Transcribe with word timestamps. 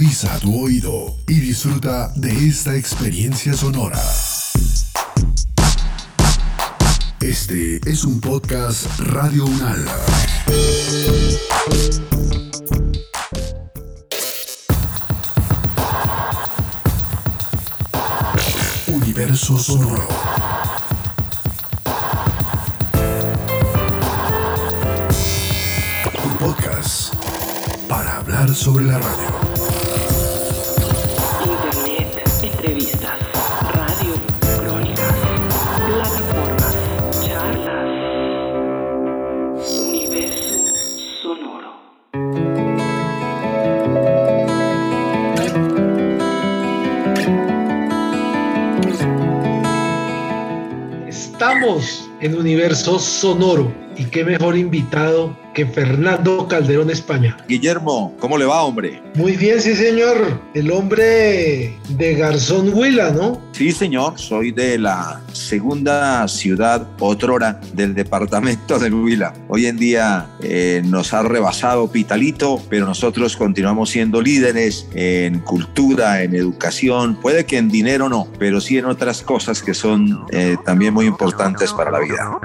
Agudiza 0.00 0.38
tu 0.38 0.64
oído 0.64 1.14
y 1.28 1.40
disfruta 1.40 2.10
de 2.16 2.30
esta 2.48 2.74
experiencia 2.74 3.52
sonora. 3.52 4.00
Este 7.20 7.78
es 7.84 8.04
un 8.04 8.18
podcast 8.18 8.86
Radio 8.98 9.44
Unal. 9.44 9.84
Universo 18.86 19.58
Sonoro. 19.58 20.08
Un 26.24 26.38
podcast 26.38 27.14
para 27.86 28.16
hablar 28.16 28.54
sobre 28.54 28.86
la 28.86 28.98
radio. 28.98 29.39
En 52.20 52.36
Universo 52.36 52.98
Sonoro 52.98 53.72
y 54.00 54.04
qué 54.06 54.24
mejor 54.24 54.56
invitado 54.56 55.36
que 55.54 55.66
Fernando 55.66 56.46
Calderón 56.48 56.90
España. 56.90 57.36
Guillermo, 57.48 58.14
¿cómo 58.20 58.38
le 58.38 58.44
va, 58.44 58.62
hombre? 58.62 59.02
Muy 59.14 59.36
bien, 59.36 59.60
sí 59.60 59.74
señor. 59.74 60.40
El 60.54 60.70
hombre 60.70 61.76
de 61.88 62.14
Garzón 62.14 62.72
Huila, 62.72 63.10
¿no? 63.10 63.40
Sí, 63.52 63.72
señor, 63.72 64.18
soy 64.18 64.52
de 64.52 64.78
la 64.78 65.20
segunda 65.32 66.26
ciudad 66.28 66.86
otrora 66.98 67.60
del 67.74 67.94
departamento 67.94 68.78
del 68.78 68.94
Huila. 68.94 69.34
Hoy 69.48 69.66
en 69.66 69.76
día 69.76 70.30
eh, 70.40 70.82
nos 70.84 71.12
ha 71.12 71.22
rebasado 71.22 71.90
Pitalito, 71.90 72.62
pero 72.70 72.86
nosotros 72.86 73.36
continuamos 73.36 73.90
siendo 73.90 74.22
líderes 74.22 74.88
en 74.94 75.40
cultura, 75.40 76.22
en 76.22 76.34
educación, 76.34 77.16
puede 77.16 77.44
que 77.44 77.58
en 77.58 77.68
dinero 77.68 78.08
no, 78.08 78.28
pero 78.38 78.60
sí 78.60 78.78
en 78.78 78.86
otras 78.86 79.22
cosas 79.22 79.62
que 79.62 79.74
son 79.74 80.24
eh, 80.30 80.56
también 80.64 80.94
muy 80.94 81.06
importantes 81.06 81.72
para 81.72 81.90
la 81.90 81.98
vida. 81.98 82.38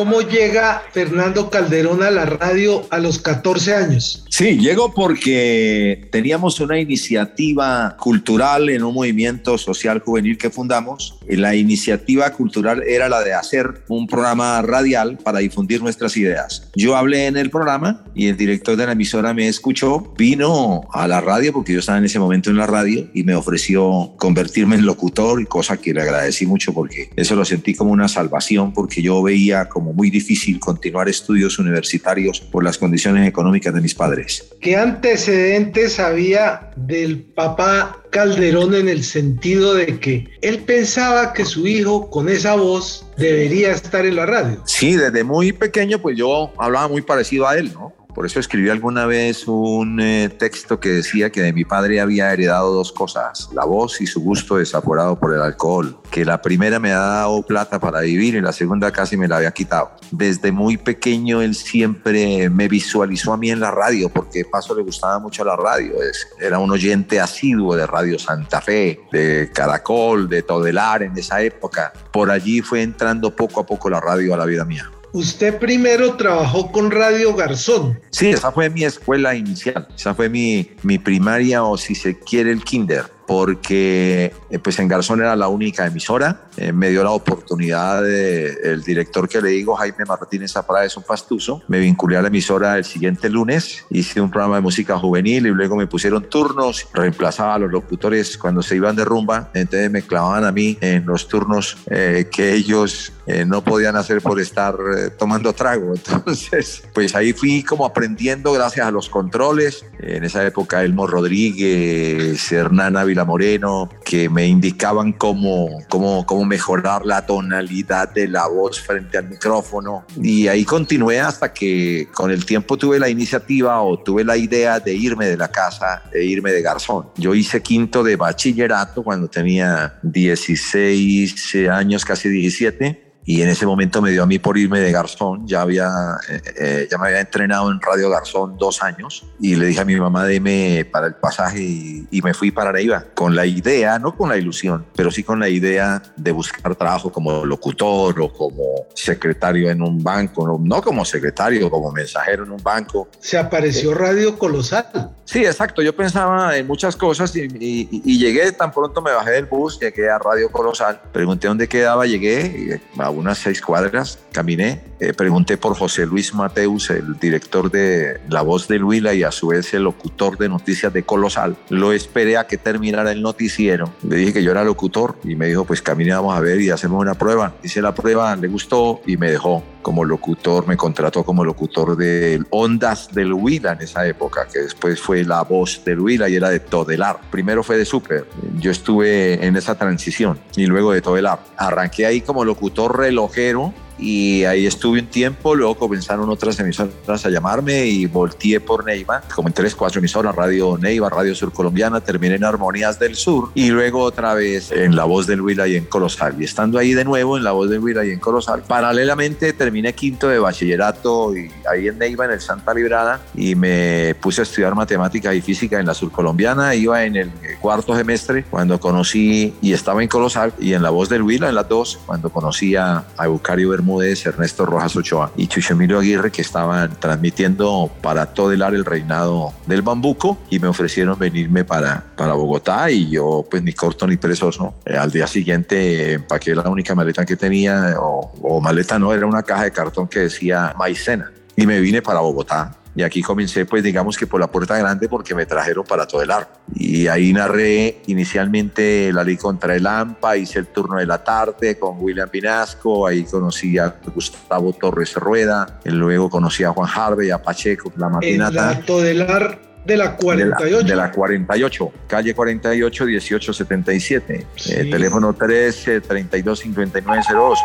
¿Cómo 0.00 0.22
llega 0.22 0.82
Fernando 0.92 1.50
Calderón 1.50 2.02
a 2.02 2.10
la 2.10 2.24
radio 2.24 2.86
a 2.88 2.98
los 2.98 3.18
14 3.18 3.74
años? 3.74 4.24
Sí, 4.30 4.56
llegó 4.56 4.94
porque 4.94 6.08
teníamos 6.10 6.58
una 6.60 6.80
iniciativa 6.80 7.98
cultural 7.98 8.70
en 8.70 8.82
un 8.82 8.94
movimiento 8.94 9.58
social 9.58 9.98
juvenil 9.98 10.38
que 10.38 10.48
fundamos. 10.48 11.18
La 11.28 11.54
iniciativa 11.54 12.30
cultural 12.30 12.82
era 12.84 13.10
la 13.10 13.20
de 13.20 13.34
hacer 13.34 13.82
un 13.88 14.06
programa 14.06 14.62
radial 14.62 15.18
para 15.22 15.40
difundir 15.40 15.82
nuestras 15.82 16.16
ideas. 16.16 16.70
Yo 16.74 16.96
hablé 16.96 17.26
en 17.26 17.36
el 17.36 17.50
programa 17.50 18.02
y 18.14 18.28
el 18.28 18.38
director 18.38 18.78
de 18.78 18.86
la 18.86 18.92
emisora 18.92 19.34
me 19.34 19.48
escuchó, 19.48 20.14
vino 20.16 20.88
a 20.94 21.06
la 21.08 21.20
radio 21.20 21.52
porque 21.52 21.74
yo 21.74 21.80
estaba 21.80 21.98
en 21.98 22.06
ese 22.06 22.18
momento 22.18 22.48
en 22.48 22.56
la 22.56 22.66
radio 22.66 23.06
y 23.12 23.24
me 23.24 23.34
ofreció 23.34 24.14
convertirme 24.16 24.76
en 24.76 24.86
locutor 24.86 25.46
cosa 25.46 25.76
que 25.76 25.92
le 25.92 26.00
agradecí 26.00 26.46
mucho 26.46 26.72
porque 26.72 27.10
eso 27.16 27.36
lo 27.36 27.44
sentí 27.44 27.74
como 27.74 27.92
una 27.92 28.08
salvación 28.08 28.72
porque 28.72 29.02
yo 29.02 29.22
veía 29.22 29.68
como 29.68 29.89
muy 29.92 30.10
difícil 30.10 30.58
continuar 30.60 31.08
estudios 31.08 31.58
universitarios 31.58 32.40
por 32.40 32.64
las 32.64 32.78
condiciones 32.78 33.28
económicas 33.28 33.74
de 33.74 33.80
mis 33.80 33.94
padres. 33.94 34.48
¿Qué 34.60 34.76
antecedentes 34.76 35.98
había 35.98 36.70
del 36.76 37.20
papá 37.22 37.98
Calderón 38.10 38.74
en 38.74 38.88
el 38.88 39.04
sentido 39.04 39.74
de 39.74 39.98
que 39.98 40.28
él 40.42 40.58
pensaba 40.60 41.32
que 41.32 41.44
su 41.44 41.66
hijo 41.66 42.10
con 42.10 42.28
esa 42.28 42.56
voz 42.56 43.06
debería 43.16 43.72
estar 43.72 44.04
en 44.04 44.16
la 44.16 44.26
radio? 44.26 44.62
Sí, 44.66 44.96
desde 44.96 45.24
muy 45.24 45.52
pequeño 45.52 46.00
pues 46.00 46.16
yo 46.16 46.52
hablaba 46.58 46.88
muy 46.88 47.02
parecido 47.02 47.46
a 47.46 47.56
él, 47.56 47.72
¿no? 47.72 47.99
Por 48.14 48.26
eso 48.26 48.40
escribí 48.40 48.68
alguna 48.68 49.06
vez 49.06 49.46
un 49.46 50.00
eh, 50.00 50.28
texto 50.28 50.80
que 50.80 50.90
decía 50.90 51.30
que 51.30 51.42
de 51.42 51.52
mi 51.52 51.64
padre 51.64 52.00
había 52.00 52.32
heredado 52.32 52.72
dos 52.72 52.92
cosas, 52.92 53.48
la 53.52 53.64
voz 53.64 54.00
y 54.00 54.06
su 54.06 54.20
gusto 54.20 54.56
desaforado 54.56 55.18
por 55.18 55.34
el 55.34 55.40
alcohol, 55.40 55.98
que 56.10 56.24
la 56.24 56.42
primera 56.42 56.78
me 56.78 56.92
ha 56.92 56.98
dado 56.98 57.42
plata 57.42 57.78
para 57.78 58.00
vivir 58.00 58.34
y 58.34 58.40
la 58.40 58.52
segunda 58.52 58.90
casi 58.90 59.16
me 59.16 59.28
la 59.28 59.36
había 59.36 59.52
quitado. 59.52 59.92
Desde 60.10 60.52
muy 60.52 60.76
pequeño 60.76 61.40
él 61.40 61.54
siempre 61.54 62.50
me 62.50 62.68
visualizó 62.68 63.32
a 63.32 63.36
mí 63.36 63.50
en 63.50 63.60
la 63.60 63.70
radio, 63.70 64.08
porque 64.08 64.44
Paso 64.44 64.74
le 64.74 64.82
gustaba 64.82 65.18
mucho 65.18 65.44
la 65.44 65.56
radio, 65.56 65.94
era 66.40 66.58
un 66.58 66.70
oyente 66.70 67.20
asiduo 67.20 67.76
de 67.76 67.86
Radio 67.86 68.18
Santa 68.18 68.60
Fe, 68.60 69.00
de 69.12 69.50
Caracol, 69.54 70.28
de 70.28 70.42
Todelar 70.42 71.02
en 71.02 71.16
esa 71.16 71.40
época. 71.42 71.92
Por 72.12 72.30
allí 72.30 72.60
fue 72.60 72.82
entrando 72.82 73.34
poco 73.34 73.60
a 73.60 73.66
poco 73.66 73.88
la 73.88 74.00
radio 74.00 74.34
a 74.34 74.36
la 74.36 74.44
vida 74.44 74.64
mía. 74.64 74.90
Usted 75.12 75.58
primero 75.58 76.16
trabajó 76.16 76.70
con 76.70 76.90
Radio 76.90 77.34
Garzón. 77.34 78.00
Sí, 78.10 78.30
esa 78.30 78.52
fue 78.52 78.70
mi 78.70 78.84
escuela 78.84 79.34
inicial, 79.34 79.88
esa 79.94 80.14
fue 80.14 80.28
mi, 80.28 80.70
mi 80.82 80.98
primaria 80.98 81.64
o 81.64 81.76
si 81.76 81.94
se 81.94 82.18
quiere 82.18 82.52
el 82.52 82.62
kinder 82.62 83.04
porque 83.30 84.32
eh, 84.50 84.58
pues 84.58 84.76
en 84.80 84.88
Garzón 84.88 85.20
era 85.20 85.36
la 85.36 85.46
única 85.46 85.86
emisora. 85.86 86.48
Eh, 86.56 86.72
me 86.72 86.90
dio 86.90 87.04
la 87.04 87.12
oportunidad 87.12 88.02
de, 88.02 88.48
el 88.64 88.82
director 88.82 89.28
que 89.28 89.40
le 89.40 89.50
digo, 89.50 89.76
Jaime 89.76 90.04
Martínez 90.04 90.50
Zapara, 90.50 90.84
es 90.84 90.96
un 90.96 91.04
pastuso. 91.04 91.62
Me 91.68 91.78
vinculé 91.78 92.16
a 92.16 92.22
la 92.22 92.26
emisora 92.26 92.76
el 92.76 92.84
siguiente 92.84 93.30
lunes, 93.30 93.84
hice 93.88 94.20
un 94.20 94.32
programa 94.32 94.56
de 94.56 94.62
música 94.62 94.98
juvenil 94.98 95.46
y 95.46 95.50
luego 95.50 95.76
me 95.76 95.86
pusieron 95.86 96.28
turnos, 96.28 96.88
reemplazaba 96.92 97.54
a 97.54 97.58
los 97.60 97.70
locutores 97.70 98.36
cuando 98.36 98.62
se 98.62 98.74
iban 98.74 98.96
de 98.96 99.04
rumba, 99.04 99.52
entonces 99.54 99.92
me 99.92 100.02
clavaban 100.02 100.44
a 100.44 100.50
mí 100.50 100.76
en 100.80 101.06
los 101.06 101.28
turnos 101.28 101.76
eh, 101.88 102.26
que 102.32 102.52
ellos 102.54 103.12
eh, 103.32 103.44
no 103.44 103.62
podían 103.62 103.94
hacer 103.94 104.20
por 104.20 104.40
estar 104.40 104.74
eh, 104.74 105.10
tomando 105.10 105.52
trago. 105.52 105.94
Entonces, 105.94 106.82
pues 106.92 107.14
ahí 107.14 107.32
fui 107.32 107.62
como 107.62 107.86
aprendiendo 107.86 108.52
gracias 108.52 108.86
a 108.86 108.90
los 108.90 109.08
controles. 109.08 109.84
En 110.00 110.24
esa 110.24 110.44
época, 110.44 110.82
Elmo 110.82 111.06
Rodríguez, 111.06 112.50
Hernán 112.50 112.96
Ávila 112.96 113.19
Moreno, 113.24 113.88
que 114.04 114.28
me 114.28 114.46
indicaban 114.46 115.12
cómo, 115.12 115.68
cómo, 115.88 116.24
cómo 116.26 116.44
mejorar 116.44 117.04
la 117.04 117.26
tonalidad 117.26 118.12
de 118.12 118.28
la 118.28 118.46
voz 118.46 118.80
frente 118.80 119.18
al 119.18 119.28
micrófono. 119.28 120.04
Y 120.22 120.48
ahí 120.48 120.64
continué 120.64 121.20
hasta 121.20 121.52
que 121.52 122.08
con 122.12 122.30
el 122.30 122.44
tiempo 122.44 122.76
tuve 122.76 122.98
la 122.98 123.08
iniciativa 123.08 123.80
o 123.82 123.98
tuve 123.98 124.24
la 124.24 124.36
idea 124.36 124.80
de 124.80 124.94
irme 124.94 125.26
de 125.26 125.36
la 125.36 125.48
casa, 125.48 126.02
de 126.12 126.24
irme 126.24 126.52
de 126.52 126.62
Garzón. 126.62 127.10
Yo 127.16 127.34
hice 127.34 127.62
quinto 127.62 128.02
de 128.02 128.16
bachillerato 128.16 129.02
cuando 129.02 129.28
tenía 129.28 129.98
16 130.02 131.68
años, 131.70 132.04
casi 132.04 132.28
17 132.28 133.09
y 133.30 133.42
en 133.42 133.48
ese 133.48 133.64
momento 133.64 134.02
me 134.02 134.10
dio 134.10 134.24
a 134.24 134.26
mí 134.26 134.40
por 134.40 134.58
irme 134.58 134.80
de 134.80 134.90
Garzón, 134.90 135.46
ya, 135.46 135.60
había, 135.60 135.88
eh, 136.28 136.42
eh, 136.58 136.88
ya 136.90 136.98
me 136.98 137.06
había 137.06 137.20
entrenado 137.20 137.70
en 137.70 137.80
Radio 137.80 138.10
Garzón 138.10 138.58
dos 138.58 138.82
años 138.82 139.24
y 139.38 139.54
le 139.54 139.66
dije 139.66 139.80
a 139.80 139.84
mi 139.84 139.94
mamá, 139.94 140.24
deme 140.24 140.84
para 140.90 141.06
el 141.06 141.14
pasaje 141.14 141.62
y, 141.62 142.08
y, 142.10 142.22
me 142.22 142.34
fui 142.34 142.50
para 142.50 142.72
Neiva 142.72 143.04
con 143.14 143.36
la 143.36 143.46
idea, 143.46 144.00
no 144.00 144.16
con 144.16 144.30
la 144.30 144.36
ilusión, 144.36 144.84
pero 144.96 145.12
sí 145.12 145.22
con 145.22 145.38
la 145.38 145.48
idea 145.48 146.02
de 146.16 146.32
buscar 146.32 146.74
trabajo 146.74 147.12
como 147.12 147.44
locutor 147.46 148.20
o 148.20 148.32
como 148.32 148.86
secretario 148.94 149.70
en 149.70 149.80
un 149.80 150.02
banco, 150.02 150.44
no, 150.44 150.58
no 150.60 150.82
como 150.82 151.04
secretario, 151.04 151.70
como 151.70 151.92
mensajero 151.92 152.42
en 152.42 152.50
un 152.50 152.62
banco. 152.64 153.10
Se 153.20 153.38
apareció 153.38 153.94
Radio 153.94 154.36
Colosal. 154.38 155.12
Sí, 155.24 155.44
exacto, 155.44 155.82
yo 155.82 155.94
pensaba 155.94 156.56
en 156.56 156.66
muchas 156.66 156.96
cosas 156.96 157.36
y, 157.36 157.42
y, 157.42 158.02
y 158.04 158.18
llegué, 158.18 158.50
tan 158.50 158.72
pronto 158.72 159.00
me 159.00 159.12
bajé 159.12 159.30
del 159.30 159.46
bus, 159.46 159.78
llegué 159.78 160.10
a 160.10 160.18
Radio 160.18 160.50
Colosal, 160.50 161.00
pregunté 161.12 161.46
dónde 161.46 161.68
quedaba, 161.68 162.06
llegué 162.06 162.80
a 162.98 163.10
unas 163.20 163.38
seis 163.38 163.60
cuadras, 163.60 164.18
caminé, 164.32 164.80
eh, 164.98 165.12
pregunté 165.14 165.56
por 165.56 165.76
José 165.76 166.06
Luis 166.06 166.34
Mateus, 166.34 166.90
el 166.90 167.18
director 167.18 167.70
de 167.70 168.20
La 168.28 168.42
Voz 168.42 168.68
del 168.68 168.84
Huila 168.84 169.14
y 169.14 169.22
a 169.22 169.30
su 169.30 169.48
vez 169.48 169.72
el 169.74 169.84
locutor 169.84 170.36
de 170.36 170.48
noticias 170.48 170.92
de 170.92 171.02
Colosal. 171.04 171.56
Lo 171.68 171.92
esperé 171.92 172.36
a 172.36 172.46
que 172.46 172.58
terminara 172.58 173.12
el 173.12 173.22
noticiero. 173.22 173.92
Le 174.02 174.16
dije 174.16 174.32
que 174.32 174.42
yo 174.42 174.50
era 174.50 174.64
locutor 174.64 175.16
y 175.24 175.36
me 175.36 175.46
dijo, 175.46 175.64
pues 175.64 175.80
caminé, 175.82 176.12
vamos 176.12 176.36
a 176.36 176.40
ver 176.40 176.60
y 176.60 176.70
hacemos 176.70 177.00
una 177.00 177.14
prueba. 177.14 177.54
Hice 177.62 177.80
la 177.80 177.94
prueba, 177.94 178.34
le 178.36 178.48
gustó 178.48 179.00
y 179.06 179.16
me 179.16 179.30
dejó 179.30 179.62
como 179.82 180.04
locutor, 180.04 180.66
me 180.66 180.76
contrató 180.76 181.24
como 181.24 181.44
locutor 181.44 181.96
de 181.96 182.42
Ondas 182.50 183.08
del 183.12 183.32
Huila 183.32 183.72
en 183.72 183.82
esa 183.82 184.06
época, 184.06 184.46
que 184.52 184.60
después 184.60 185.00
fue 185.00 185.24
La 185.24 185.42
Voz 185.42 185.82
del 185.84 186.00
Huila 186.00 186.28
y 186.28 186.36
era 186.36 186.50
de 186.50 186.60
Todelar. 186.60 187.20
Primero 187.30 187.62
fue 187.62 187.78
de 187.78 187.84
Super. 187.84 188.26
Yo 188.58 188.70
estuve 188.70 189.44
en 189.44 189.56
esa 189.56 189.76
transición 189.76 190.38
y 190.56 190.66
luego 190.66 190.92
de 190.92 191.00
Todelar. 191.00 191.40
Arranqué 191.56 192.06
ahí 192.06 192.20
como 192.20 192.44
locutor 192.44 192.99
relojero 193.00 193.72
y 194.00 194.44
ahí 194.44 194.66
estuve 194.66 195.00
un 195.00 195.06
tiempo, 195.06 195.54
luego 195.54 195.74
comenzaron 195.76 196.28
otras 196.30 196.58
emisoras 196.58 197.26
a 197.26 197.30
llamarme 197.30 197.86
y 197.86 198.06
volteé 198.06 198.60
por 198.60 198.84
Neiva, 198.84 199.22
como 199.34 199.48
en 199.48 199.54
tres, 199.54 199.74
cuatro 199.74 199.98
emisoras, 199.98 200.34
Radio 200.34 200.78
Neiva, 200.78 201.10
Radio 201.10 201.34
Sur 201.34 201.52
Colombiana, 201.52 202.00
terminé 202.00 202.36
en 202.36 202.44
Armonías 202.44 202.98
del 202.98 203.16
Sur 203.16 203.50
y 203.54 203.68
luego 203.70 204.02
otra 204.02 204.34
vez 204.34 204.72
en 204.72 204.96
La 204.96 205.04
Voz 205.04 205.26
del 205.26 205.40
Huila 205.40 205.68
y 205.68 205.76
en 205.76 205.84
Colosal. 205.84 206.40
Y 206.40 206.44
estando 206.44 206.78
ahí 206.78 206.94
de 206.94 207.04
nuevo 207.04 207.36
en 207.36 207.44
La 207.44 207.52
Voz 207.52 207.68
del 207.68 207.80
Huila 207.80 208.04
y 208.04 208.10
en 208.10 208.18
Colosal, 208.18 208.62
paralelamente 208.62 209.52
terminé 209.52 209.92
quinto 209.92 210.28
de 210.28 210.38
bachillerato 210.38 211.36
y 211.36 211.50
ahí 211.70 211.88
en 211.88 211.98
Neiva, 211.98 212.24
en 212.24 212.32
el 212.32 212.40
Santa 212.40 212.72
Librada, 212.72 213.20
y 213.34 213.54
me 213.54 214.14
puse 214.20 214.40
a 214.40 214.44
estudiar 214.44 214.74
matemáticas 214.74 215.34
y 215.34 215.40
física 215.40 215.78
en 215.78 215.86
la 215.86 215.94
Sur 215.94 216.10
Colombiana. 216.10 216.74
Iba 216.74 217.04
en 217.04 217.16
el 217.16 217.30
cuarto 217.60 217.96
semestre 217.96 218.44
cuando 218.44 218.80
conocí 218.80 219.54
y 219.60 219.72
estaba 219.72 220.02
en 220.02 220.08
Colosal 220.08 220.52
y 220.58 220.72
en 220.72 220.82
La 220.82 220.90
Voz 220.90 221.08
del 221.08 221.22
Huila, 221.22 221.48
en 221.48 221.54
las 221.54 221.68
dos, 221.68 221.98
cuando 222.06 222.30
conocí 222.30 222.76
a, 222.76 223.04
a 223.16 223.24
Eucario 223.26 223.70
Bermúdez, 223.70 223.89
Ernesto 223.98 224.66
Rojas 224.66 224.96
Ochoa 224.96 225.32
y 225.36 225.46
Chucho 225.46 225.72
Emilio 225.72 225.98
Aguirre, 225.98 226.30
que 226.30 226.42
estaban 226.42 226.98
transmitiendo 227.00 227.90
para 228.00 228.26
todo 228.26 228.52
el 228.52 228.62
área 228.62 228.78
el 228.78 228.84
reinado 228.84 229.52
del 229.66 229.82
bambuco 229.82 230.38
y 230.50 230.58
me 230.58 230.68
ofrecieron 230.68 231.18
venirme 231.18 231.64
para, 231.64 232.04
para 232.16 232.34
Bogotá 232.34 232.90
y 232.90 233.10
yo 233.10 233.44
pues 233.50 233.62
ni 233.62 233.72
corto 233.72 234.06
ni 234.06 234.16
perezoso. 234.16 234.74
Eh, 234.84 234.96
al 234.96 235.10
día 235.10 235.26
siguiente 235.26 236.14
empaqué 236.14 236.54
la 236.54 236.68
única 236.68 236.94
maleta 236.94 237.24
que 237.24 237.36
tenía, 237.36 237.96
o, 237.98 238.32
o 238.42 238.60
maleta 238.60 238.98
no, 238.98 239.12
era 239.12 239.26
una 239.26 239.42
caja 239.42 239.64
de 239.64 239.72
cartón 239.72 240.08
que 240.08 240.20
decía 240.20 240.74
maicena 240.78 241.32
y 241.56 241.66
me 241.66 241.80
vine 241.80 242.00
para 242.02 242.20
Bogotá 242.20 242.79
y 243.00 243.02
aquí 243.02 243.22
comencé, 243.22 243.64
pues 243.64 243.82
digamos 243.82 244.18
que 244.18 244.26
por 244.26 244.38
la 244.40 244.46
puerta 244.46 244.76
grande 244.76 245.08
porque 245.08 245.34
me 245.34 245.46
trajeron 245.46 245.84
para 245.86 246.06
todo 246.06 246.20
el 246.22 246.30
arco. 246.30 246.52
Y 246.74 247.06
ahí 247.06 247.32
narré 247.32 248.02
inicialmente 248.06 249.10
la 249.12 249.24
ley 249.24 249.36
contra 249.38 249.74
el 249.74 249.86
AMPA, 249.86 250.36
hice 250.36 250.58
el 250.58 250.66
turno 250.66 250.98
de 250.98 251.06
la 251.06 251.24
tarde 251.24 251.78
con 251.78 251.96
William 251.98 252.28
Pinasco, 252.28 253.06
ahí 253.06 253.24
conocí 253.24 253.78
a 253.78 253.94
Gustavo 254.14 254.72
Torres 254.74 255.14
Rueda, 255.14 255.80
y 255.84 255.88
luego 255.90 256.28
conocí 256.28 256.62
a 256.62 256.70
Juan 256.70 256.88
Harvey, 256.94 257.30
a 257.30 257.38
Pacheco, 257.42 257.90
la 257.96 258.08
matinata. 258.10 258.72
El 258.72 258.84
Todelar 258.84 259.58
de 259.86 259.96
la 259.96 260.14
48. 260.16 260.76
De 260.76 260.84
la, 260.84 260.84
de 260.90 260.96
la 260.96 261.10
48, 261.10 261.92
calle 262.06 262.34
48, 262.34 263.04
1877, 263.06 264.46
Sí. 264.56 264.74
eh, 264.74 264.84
teléfono 264.90 265.32
13 265.32 266.02
32 266.02 266.58
5902. 266.58 267.58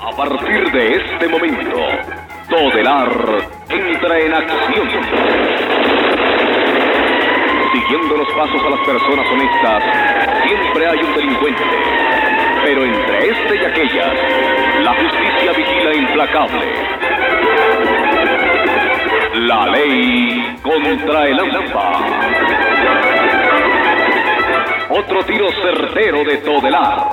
A 0.00 0.16
partir 0.16 0.72
de 0.72 0.96
este 0.96 1.28
momento, 1.28 1.76
Todelar 2.48 3.10
entra 3.68 4.18
en 4.20 4.32
acción. 4.32 4.88
Siguiendo 7.72 8.16
los 8.16 8.28
pasos 8.28 8.62
a 8.64 8.70
las 8.70 8.86
personas 8.86 9.26
honestas, 9.32 9.82
siempre 10.46 10.86
hay 10.86 10.98
un 11.02 11.14
delincuente. 11.14 11.62
Pero 12.64 12.84
entre 12.84 13.30
este 13.30 13.56
y 13.56 13.64
aquellas, 13.64 14.12
la 14.82 14.94
justicia 14.94 15.52
vigila 15.56 15.94
implacable. 15.94 16.66
La 19.34 19.66
ley 19.66 20.56
contra 20.62 21.26
el 21.26 21.40
AMPA. 21.40 21.92
Otro 24.90 25.24
tiro 25.24 25.50
certero 25.50 26.24
de 26.24 26.36
Todelar. 26.38 27.10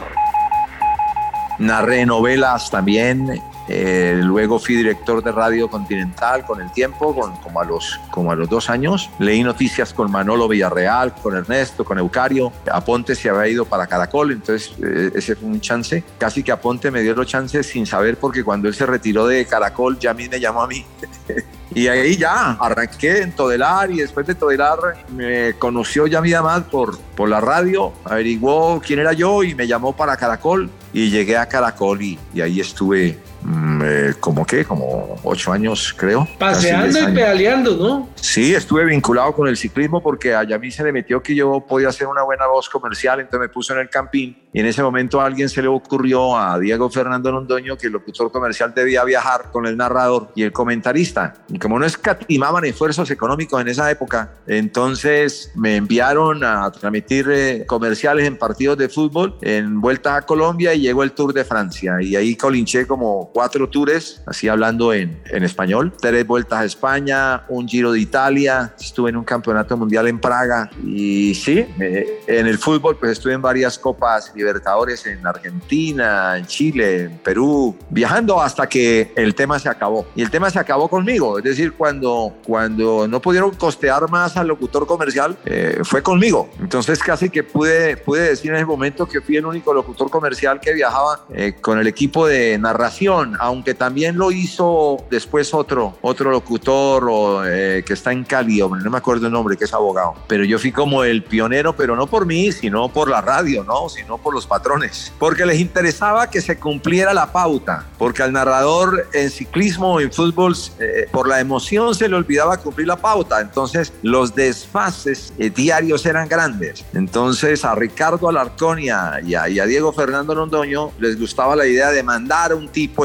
Narré 1.58 2.06
novelas 2.06 2.70
también. 2.70 3.42
Eh, 3.68 4.20
luego 4.22 4.60
fui 4.60 4.76
director 4.76 5.24
de 5.24 5.32
Radio 5.32 5.70
Continental 5.70 6.46
con 6.46 6.62
el 6.62 6.72
tiempo, 6.72 7.16
con, 7.16 7.36
como, 7.38 7.62
a 7.62 7.66
los, 7.66 8.00
como 8.12 8.32
a 8.32 8.36
los 8.36 8.50
dos 8.50 8.70
años. 8.70 9.10
Leí 9.20 9.44
noticias 9.44 9.94
con 9.94 10.12
Manolo 10.12 10.48
Villarreal, 10.48 11.14
con 11.16 11.36
Ernesto, 11.36 11.86
con 11.86 11.98
Eucario. 11.98 12.52
Aponte 12.72 13.16
se 13.16 13.30
había 13.30 13.48
ido 13.48 13.66
para 13.66 13.88
Caracol, 13.88 14.32
entonces 14.32 14.74
eh, 14.84 15.12
ese 15.16 15.36
fue 15.36 15.50
un 15.50 15.62
chance. 15.62 16.04
Casi 16.18 16.44
que 16.44 16.52
Aponte 16.52 16.92
me 16.92 17.02
dio 17.02 17.16
los 17.16 17.28
chances 17.28 17.68
sin 17.68 17.86
saber, 17.86 18.18
porque 18.18 18.44
cuando 18.44 18.68
él 18.68 18.74
se 18.74 18.86
retiró 18.86 19.28
de 19.28 19.46
Caracol, 19.46 19.98
ya 20.00 20.12
a 20.12 20.14
mí 20.14 20.28
me 20.28 20.40
llamó 20.40 20.64
a 20.64 20.68
mí. 20.68 20.86
Y 21.76 21.88
ahí 21.88 22.18
ya, 22.18 22.52
arranqué 22.52 23.22
en 23.22 23.32
Todelar 23.32 23.90
y 23.90 23.98
después 23.98 24.28
de 24.28 24.36
Todelar 24.36 24.78
me 25.10 25.54
conoció 25.54 26.06
ya 26.06 26.22
mi 26.22 26.32
más 26.32 26.64
por, 26.64 27.00
por 27.16 27.30
la 27.30 27.42
radio, 27.42 27.94
averiguó 28.04 28.80
quién 28.80 29.00
era 29.00 29.14
yo 29.14 29.44
y 29.44 29.56
me 29.56 29.66
llamó 29.66 29.96
para 29.96 30.16
Caracol 30.16 30.70
y 30.94 31.10
llegué 31.10 31.36
a 31.36 31.48
Caracol 31.48 32.02
y, 32.02 32.20
y 32.34 32.42
ahí 32.42 32.60
estuve 32.60 33.18
mm, 33.44 33.73
eh, 33.84 34.14
como 34.20 34.46
que, 34.46 34.66
como 34.66 35.16
ocho 35.24 35.52
años 35.52 35.94
creo. 35.98 36.28
Paseando 36.38 37.00
y 37.00 37.14
pedaleando, 37.14 37.76
¿no? 37.76 38.10
Sí, 38.16 38.54
estuve 38.54 38.86
vinculado 38.86 39.34
con 39.34 39.48
el 39.48 39.58
ciclismo 39.58 40.02
porque 40.02 40.34
allá 40.34 40.56
a 40.56 40.60
mí 40.60 40.72
se 40.72 40.84
le 40.84 40.92
metió 40.92 41.22
que 41.22 41.36
yo 41.36 41.62
podía 41.62 41.90
hacer 41.90 42.08
una 42.08 42.24
buena 42.24 42.48
voz 42.48 42.70
comercial, 42.70 43.20
entonces 43.20 43.40
me 43.40 43.50
puso 43.50 43.74
en 43.74 43.80
el 43.80 43.90
campín 43.90 44.38
y 44.54 44.60
en 44.60 44.66
ese 44.66 44.84
momento 44.84 45.20
a 45.20 45.26
alguien 45.26 45.50
se 45.50 45.62
le 45.62 45.68
ocurrió 45.68 46.38
a 46.38 46.60
Diego 46.60 46.90
Fernando 46.90 47.32
Londoño 47.32 47.78
que 47.78 47.88
el 47.88 47.94
locutor 47.94 48.32
comercial 48.32 48.74
debía 48.74 49.04
viajar 49.04 49.52
con 49.52 49.66
el 49.66 49.76
narrador 49.76 50.32
y 50.36 50.44
el 50.44 50.52
comentarista. 50.52 51.34
Y 51.50 51.60
como 51.60 51.80
no 51.80 51.86
escatimaban 51.86 52.64
esfuerzos 52.66 53.10
económicos 53.12 53.60
en 53.60 53.68
esa 53.68 53.90
época, 53.90 54.36
entonces 54.48 55.52
me 55.56 55.76
enviaron 55.76 56.44
a 56.44 56.72
transmitir 56.72 57.28
eh, 57.32 57.66
comerciales 57.66 58.28
en 58.28 58.38
partidos 58.38 58.78
de 58.78 58.90
fútbol 58.90 59.38
en 59.42 59.82
Vuelta 59.82 60.16
a 60.16 60.22
Colombia 60.22 60.74
y 60.74 60.82
llegó 60.82 61.04
el 61.04 61.12
Tour 61.12 61.34
de 61.34 61.44
Francia 61.44 61.96
y 62.02 62.16
ahí 62.16 62.36
colinché 62.36 62.86
como 62.86 63.32
cuatro 63.34 63.70
tours, 63.74 64.22
así 64.26 64.48
hablando 64.48 64.94
en, 64.94 65.20
en 65.26 65.44
español, 65.44 65.92
tres 66.00 66.26
vueltas 66.26 66.60
a 66.62 66.66
España, 66.66 67.44
un 67.50 67.68
Giro 67.68 67.92
de 67.92 68.00
Italia, 68.00 68.74
estuve 68.80 69.10
en 69.10 69.18
un 69.18 69.24
campeonato 69.26 69.76
mundial 69.76 70.08
en 70.08 70.20
Praga 70.20 70.70
y 70.86 71.34
sí, 71.36 71.66
eh, 71.80 72.22
en 72.28 72.48
el 72.48 72.58
fútbol 72.58 72.98
pues 72.98 73.14
estuve 73.14 73.34
en 73.34 73.42
varias 73.42 73.78
copas 73.78 74.32
libertadores 74.36 75.06
en 75.08 75.26
Argentina, 75.26 76.38
en 76.38 76.46
Chile, 76.46 77.04
en 77.06 77.18
Perú, 77.18 77.76
viajando 77.90 78.40
hasta 78.40 78.68
que 78.68 79.12
el 79.16 79.36
tema 79.36 79.60
se 79.60 79.70
acabó. 79.70 80.06
Y 80.16 80.22
el 80.22 80.30
tema 80.30 80.50
se 80.50 80.60
acabó 80.60 80.88
conmigo, 80.88 81.40
es 81.40 81.44
decir, 81.44 81.74
cuando, 81.74 82.34
cuando 82.46 83.08
no 83.08 83.20
pudieron 83.22 83.52
costear 83.56 84.10
más 84.10 84.38
al 84.38 84.48
locutor 84.48 84.86
comercial, 84.86 85.36
eh, 85.46 85.80
fue 85.84 86.04
conmigo. 86.04 86.50
Entonces 86.60 87.00
casi 87.00 87.30
que 87.30 87.44
pude, 87.44 87.98
pude 87.98 88.30
decir 88.30 88.52
en 88.52 88.58
ese 88.58 88.66
momento 88.66 89.08
que 89.08 89.20
fui 89.20 89.38
el 89.38 89.46
único 89.46 89.74
locutor 89.74 90.10
comercial 90.10 90.60
que 90.60 90.74
viajaba 90.74 91.26
eh, 91.34 91.56
con 91.60 91.80
el 91.80 91.88
equipo 91.88 92.28
de 92.28 92.58
narración, 92.58 93.36
aunque 93.40 93.63
también 93.74 94.18
lo 94.18 94.32
hizo 94.32 94.98
después 95.10 95.54
otro, 95.54 95.98
otro 96.02 96.32
locutor 96.32 97.08
o, 97.10 97.46
eh, 97.46 97.84
que 97.86 97.94
está 97.94 98.12
en 98.12 98.24
Cali, 98.24 98.62
hombre, 98.62 98.82
no 98.84 98.90
me 98.92 98.98
acuerdo 98.98 99.28
el 99.28 99.34
nombre, 99.34 99.58
que 99.58 99.66
es 99.66 99.74
abogado. 99.74 100.14
Pero 100.28 100.44
yo 100.44 100.60
fui 100.60 100.72
como 100.72 101.04
el 101.04 101.24
pionero, 101.24 101.76
pero 101.76 101.96
no 101.96 102.08
por 102.08 102.26
mí, 102.26 102.52
sino 102.52 102.90
por 102.90 103.10
la 103.10 103.22
radio, 103.22 103.64
¿no? 103.64 103.90
Sino 103.90 104.18
por 104.18 104.34
los 104.34 104.46
patrones. 104.48 105.12
Porque 105.20 105.46
les 105.46 105.60
interesaba 105.60 106.30
que 106.30 106.42
se 106.42 106.58
cumpliera 106.60 107.14
la 107.14 107.32
pauta. 107.32 107.86
Porque 107.98 108.24
al 108.24 108.34
narrador 108.34 109.08
en 109.14 109.30
ciclismo 109.30 109.94
o 109.96 110.00
en 110.00 110.12
fútbol, 110.12 110.56
eh, 110.80 111.08
por 111.12 111.28
la 111.28 111.40
emoción 111.40 111.94
se 111.96 112.08
le 112.10 112.16
olvidaba 112.16 112.58
cumplir 112.58 112.88
la 112.88 112.96
pauta. 112.98 113.40
Entonces 113.42 113.94
los 114.02 114.34
desfases 114.36 115.34
eh, 115.38 115.50
diarios 115.50 116.06
eran 116.06 116.28
grandes. 116.28 116.84
Entonces 116.94 117.64
a 117.66 117.76
Ricardo 117.76 118.30
Alarcón 118.30 118.80
y 118.80 118.90
a, 118.90 119.20
y 119.24 119.36
a- 119.36 119.48
y 119.50 119.60
a 119.60 119.66
Diego 119.66 119.92
Fernando 119.94 120.34
Londoño 120.34 120.92
les 121.00 121.20
gustaba 121.20 121.56
la 121.56 121.66
idea 121.68 121.92
de 121.92 122.02
mandar 122.02 122.52
a 122.52 122.56
un 122.56 122.68
tipo 122.70 123.04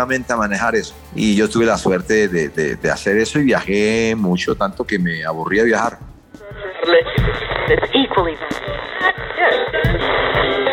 a 0.00 0.36
manejar 0.36 0.74
eso. 0.74 0.94
Y 1.14 1.34
yo 1.36 1.48
tuve 1.48 1.66
la 1.66 1.76
suerte 1.78 2.28
de, 2.28 2.48
de- 2.48 2.76
de 2.76 2.90
hacer 2.90 3.16
eso 3.18 3.38
y 3.38 3.44
viajé 3.44 4.14
mucho, 4.16 4.54
tanto 4.54 4.84
que 4.84 4.98
me 4.98 5.24
aburría 5.24 5.64
viajar. 5.64 5.98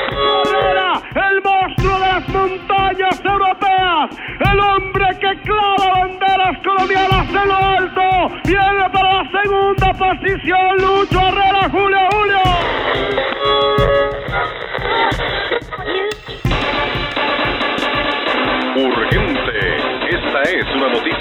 El 0.07 1.41
monstruo 1.43 1.99
de 1.99 2.07
las 2.07 2.27
montañas 2.29 3.19
europeas, 3.23 4.09
el 4.51 4.59
hombre 4.59 5.05
que 5.19 5.41
clava 5.41 5.99
banderas 5.99 6.57
colombianas 6.63 7.29
en 7.29 7.47
lo 7.47 7.55
alto, 7.55 8.35
viene 8.45 8.89
para 8.93 9.23
la 9.23 9.41
segunda 9.41 9.93
posición, 9.93 10.77
Lucho 10.77 11.19
Herrera, 11.19 11.69
Julio, 11.71 11.97
Julio. 12.11 12.46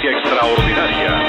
Noticia 0.07 0.11
extraordinaria. 0.11 1.23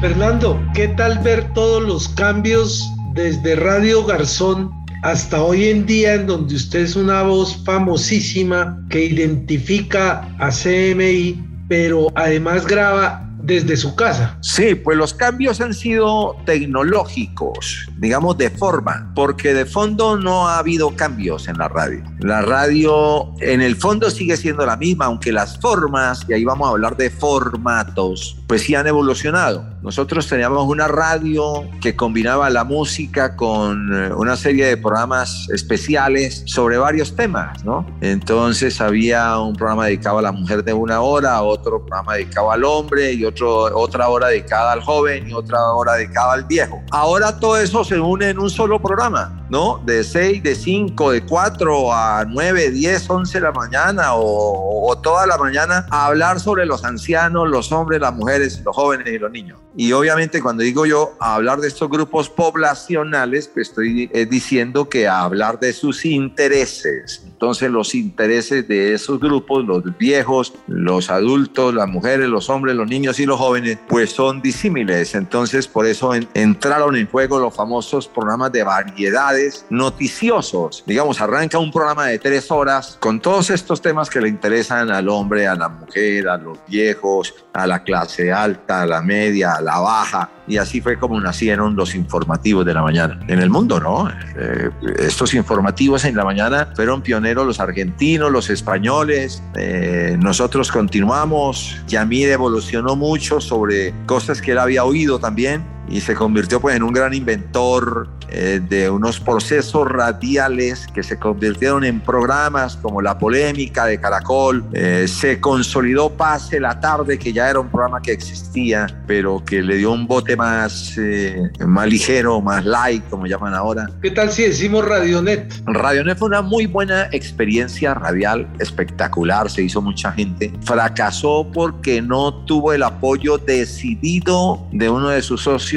Fernando, 0.00 0.60
¿qué 0.74 0.88
tal 0.88 1.18
ver 1.18 1.52
todos 1.52 1.82
los 1.82 2.08
cambios 2.08 2.90
desde 3.14 3.56
Radio 3.56 4.04
Garzón 4.04 4.70
hasta 5.02 5.42
hoy 5.42 5.68
en 5.68 5.86
día 5.86 6.14
en 6.14 6.26
donde 6.26 6.54
usted 6.54 6.80
es 6.80 6.96
una 6.96 7.22
voz 7.22 7.62
famosísima 7.64 8.78
que 8.88 9.04
identifica 9.04 10.26
a 10.38 10.50
CMI, 10.50 11.42
pero 11.68 12.08
además 12.14 12.66
graba 12.66 13.29
desde 13.42 13.76
su 13.76 13.94
casa? 13.94 14.38
Sí, 14.40 14.74
pues 14.74 14.96
los 14.96 15.14
cambios 15.14 15.60
han 15.60 15.74
sido 15.74 16.36
tecnológicos, 16.44 17.88
digamos 17.98 18.38
de 18.38 18.50
forma, 18.50 19.12
porque 19.14 19.54
de 19.54 19.66
fondo 19.66 20.16
no 20.16 20.48
ha 20.48 20.58
habido 20.58 20.94
cambios 20.96 21.48
en 21.48 21.58
la 21.58 21.68
radio. 21.68 22.02
La 22.20 22.42
radio 22.42 23.32
en 23.40 23.60
el 23.60 23.76
fondo 23.76 24.10
sigue 24.10 24.36
siendo 24.36 24.66
la 24.66 24.76
misma, 24.76 25.06
aunque 25.06 25.32
las 25.32 25.58
formas, 25.58 26.24
y 26.28 26.32
ahí 26.32 26.44
vamos 26.44 26.66
a 26.66 26.70
hablar 26.70 26.96
de 26.96 27.10
formatos, 27.10 28.36
pues 28.46 28.62
sí 28.62 28.74
han 28.74 28.86
evolucionado. 28.86 29.69
Nosotros 29.82 30.26
teníamos 30.28 30.66
una 30.68 30.88
radio 30.88 31.64
que 31.80 31.96
combinaba 31.96 32.50
la 32.50 32.64
música 32.64 33.34
con 33.34 33.92
eh, 33.94 34.12
una 34.12 34.36
serie 34.36 34.66
de 34.66 34.76
programas 34.76 35.48
especiales 35.50 36.42
sobre 36.44 36.76
varios 36.76 37.16
temas, 37.16 37.64
¿no? 37.64 37.86
Entonces 38.02 38.78
había 38.80 39.38
un 39.38 39.54
programa 39.54 39.86
dedicado 39.86 40.18
a 40.18 40.22
la 40.22 40.32
mujer 40.32 40.62
de 40.64 40.74
una 40.74 41.00
hora, 41.00 41.40
otro 41.40 41.80
programa 41.80 42.14
dedicado 42.14 42.50
al 42.50 42.62
hombre 42.64 43.12
y 43.12 43.24
otro, 43.24 43.74
otra 43.78 44.08
hora 44.08 44.28
dedicada 44.28 44.72
al 44.72 44.82
joven 44.82 45.30
y 45.30 45.32
otra 45.32 45.58
hora 45.72 45.94
dedicada 45.94 46.34
al 46.34 46.44
viejo. 46.44 46.82
Ahora 46.90 47.38
todo 47.40 47.56
eso 47.56 47.82
se 47.82 47.98
une 47.98 48.28
en 48.28 48.38
un 48.38 48.50
solo 48.50 48.80
programa, 48.82 49.39
¿no? 49.50 49.82
De 49.84 50.04
6, 50.04 50.42
de 50.42 50.54
5, 50.54 51.10
de 51.10 51.22
4 51.22 51.92
a 51.92 52.24
9, 52.24 52.70
10, 52.70 53.10
11 53.10 53.38
de 53.38 53.42
la 53.42 53.52
mañana 53.52 54.14
o, 54.14 54.88
o 54.90 54.98
toda 54.98 55.26
la 55.26 55.36
mañana 55.36 55.86
a 55.90 56.06
hablar 56.06 56.40
sobre 56.40 56.66
los 56.66 56.84
ancianos, 56.84 57.48
los 57.48 57.72
hombres, 57.72 58.00
las 58.00 58.14
mujeres, 58.14 58.62
los 58.64 58.74
jóvenes 58.74 59.08
y 59.08 59.18
los 59.18 59.30
niños. 59.30 59.58
Y 59.76 59.92
obviamente 59.92 60.42
cuando 60.42 60.62
digo 60.62 60.84
yo 60.84 61.14
hablar 61.20 61.60
de 61.60 61.68
estos 61.68 61.88
grupos 61.88 62.28
poblacionales, 62.28 63.48
pues 63.48 63.68
estoy 63.68 64.10
eh, 64.12 64.26
diciendo 64.26 64.88
que 64.88 65.06
hablar 65.06 65.60
de 65.60 65.72
sus 65.72 66.04
intereses. 66.04 67.22
Entonces 67.24 67.70
los 67.70 67.94
intereses 67.94 68.66
de 68.66 68.94
esos 68.94 69.20
grupos, 69.20 69.64
los 69.64 69.82
viejos, 69.96 70.54
los 70.66 71.08
adultos, 71.08 71.72
las 71.72 71.88
mujeres, 71.88 72.28
los 72.28 72.50
hombres, 72.50 72.74
los 72.74 72.88
niños 72.88 73.20
y 73.20 73.26
los 73.26 73.38
jóvenes, 73.38 73.78
pues 73.88 74.10
son 74.10 74.42
disímiles. 74.42 75.14
Entonces 75.14 75.68
por 75.68 75.86
eso 75.86 76.12
entraron 76.34 76.96
en 76.96 77.06
juego 77.06 77.38
los 77.38 77.54
famosos 77.54 78.08
programas 78.08 78.50
de 78.52 78.64
variedades 78.64 79.39
noticiosos. 79.70 80.82
Digamos, 80.86 81.20
arranca 81.20 81.58
un 81.58 81.70
programa 81.70 82.06
de 82.06 82.18
tres 82.18 82.50
horas 82.50 82.96
con 83.00 83.20
todos 83.20 83.50
estos 83.50 83.80
temas 83.80 84.10
que 84.10 84.20
le 84.20 84.28
interesan 84.28 84.90
al 84.90 85.08
hombre, 85.08 85.46
a 85.46 85.54
la 85.54 85.68
mujer, 85.68 86.28
a 86.28 86.36
los 86.36 86.58
viejos, 86.66 87.34
a 87.52 87.66
la 87.66 87.82
clase 87.82 88.32
alta, 88.32 88.82
a 88.82 88.86
la 88.86 89.02
media, 89.02 89.54
a 89.54 89.60
la 89.60 89.78
baja. 89.78 90.30
Y 90.46 90.56
así 90.56 90.80
fue 90.80 90.98
como 90.98 91.20
nacieron 91.20 91.76
los 91.76 91.94
informativos 91.94 92.66
de 92.66 92.74
la 92.74 92.82
mañana. 92.82 93.20
En 93.28 93.40
el 93.40 93.50
mundo, 93.50 93.78
¿no? 93.78 94.08
Eh, 94.36 94.70
estos 94.98 95.34
informativos 95.34 96.04
en 96.04 96.16
la 96.16 96.24
mañana 96.24 96.72
fueron 96.74 97.02
pioneros 97.02 97.46
los 97.46 97.60
argentinos, 97.60 98.30
los 98.30 98.50
españoles. 98.50 99.42
Eh, 99.54 100.16
nosotros 100.20 100.72
continuamos. 100.72 101.76
Yamir 101.86 102.30
evolucionó 102.30 102.96
mucho 102.96 103.40
sobre 103.40 103.94
cosas 104.06 104.40
que 104.42 104.52
él 104.52 104.58
había 104.58 104.84
oído 104.84 105.18
también 105.18 105.79
y 105.88 106.00
se 106.00 106.14
convirtió 106.14 106.60
pues 106.60 106.76
en 106.76 106.82
un 106.82 106.92
gran 106.92 107.14
inventor 107.14 108.08
eh, 108.28 108.60
de 108.68 108.88
unos 108.88 109.18
procesos 109.18 109.88
radiales 109.88 110.86
que 110.94 111.02
se 111.02 111.18
convirtieron 111.18 111.84
en 111.84 112.00
programas 112.00 112.76
como 112.76 113.02
La 113.02 113.18
Polémica 113.18 113.86
de 113.86 114.00
Caracol. 114.00 114.64
Eh, 114.72 115.06
se 115.08 115.40
consolidó 115.40 116.10
Pase 116.10 116.60
la 116.60 116.78
Tarde, 116.78 117.18
que 117.18 117.32
ya 117.32 117.50
era 117.50 117.58
un 117.58 117.68
programa 117.68 118.00
que 118.00 118.12
existía, 118.12 118.86
pero 119.06 119.42
que 119.44 119.62
le 119.62 119.76
dio 119.76 119.92
un 119.92 120.06
bote 120.06 120.36
más, 120.36 120.96
eh, 120.96 121.50
más 121.66 121.88
ligero, 121.88 122.40
más 122.40 122.64
light, 122.64 123.02
como 123.10 123.26
llaman 123.26 123.54
ahora. 123.54 123.88
¿Qué 124.00 124.12
tal 124.12 124.30
si 124.30 124.44
decimos 124.44 124.84
Radionet? 124.84 125.52
Radionet 125.66 126.16
fue 126.16 126.28
una 126.28 126.42
muy 126.42 126.66
buena 126.66 127.08
experiencia 127.10 127.94
radial, 127.94 128.48
espectacular, 128.60 129.50
se 129.50 129.62
hizo 129.62 129.82
mucha 129.82 130.12
gente. 130.12 130.52
Fracasó 130.62 131.48
porque 131.52 132.00
no 132.00 132.32
tuvo 132.44 132.72
el 132.72 132.84
apoyo 132.84 133.38
decidido 133.38 134.68
de 134.70 134.88
uno 134.88 135.08
de 135.08 135.22
sus 135.22 135.42
socios 135.42 135.69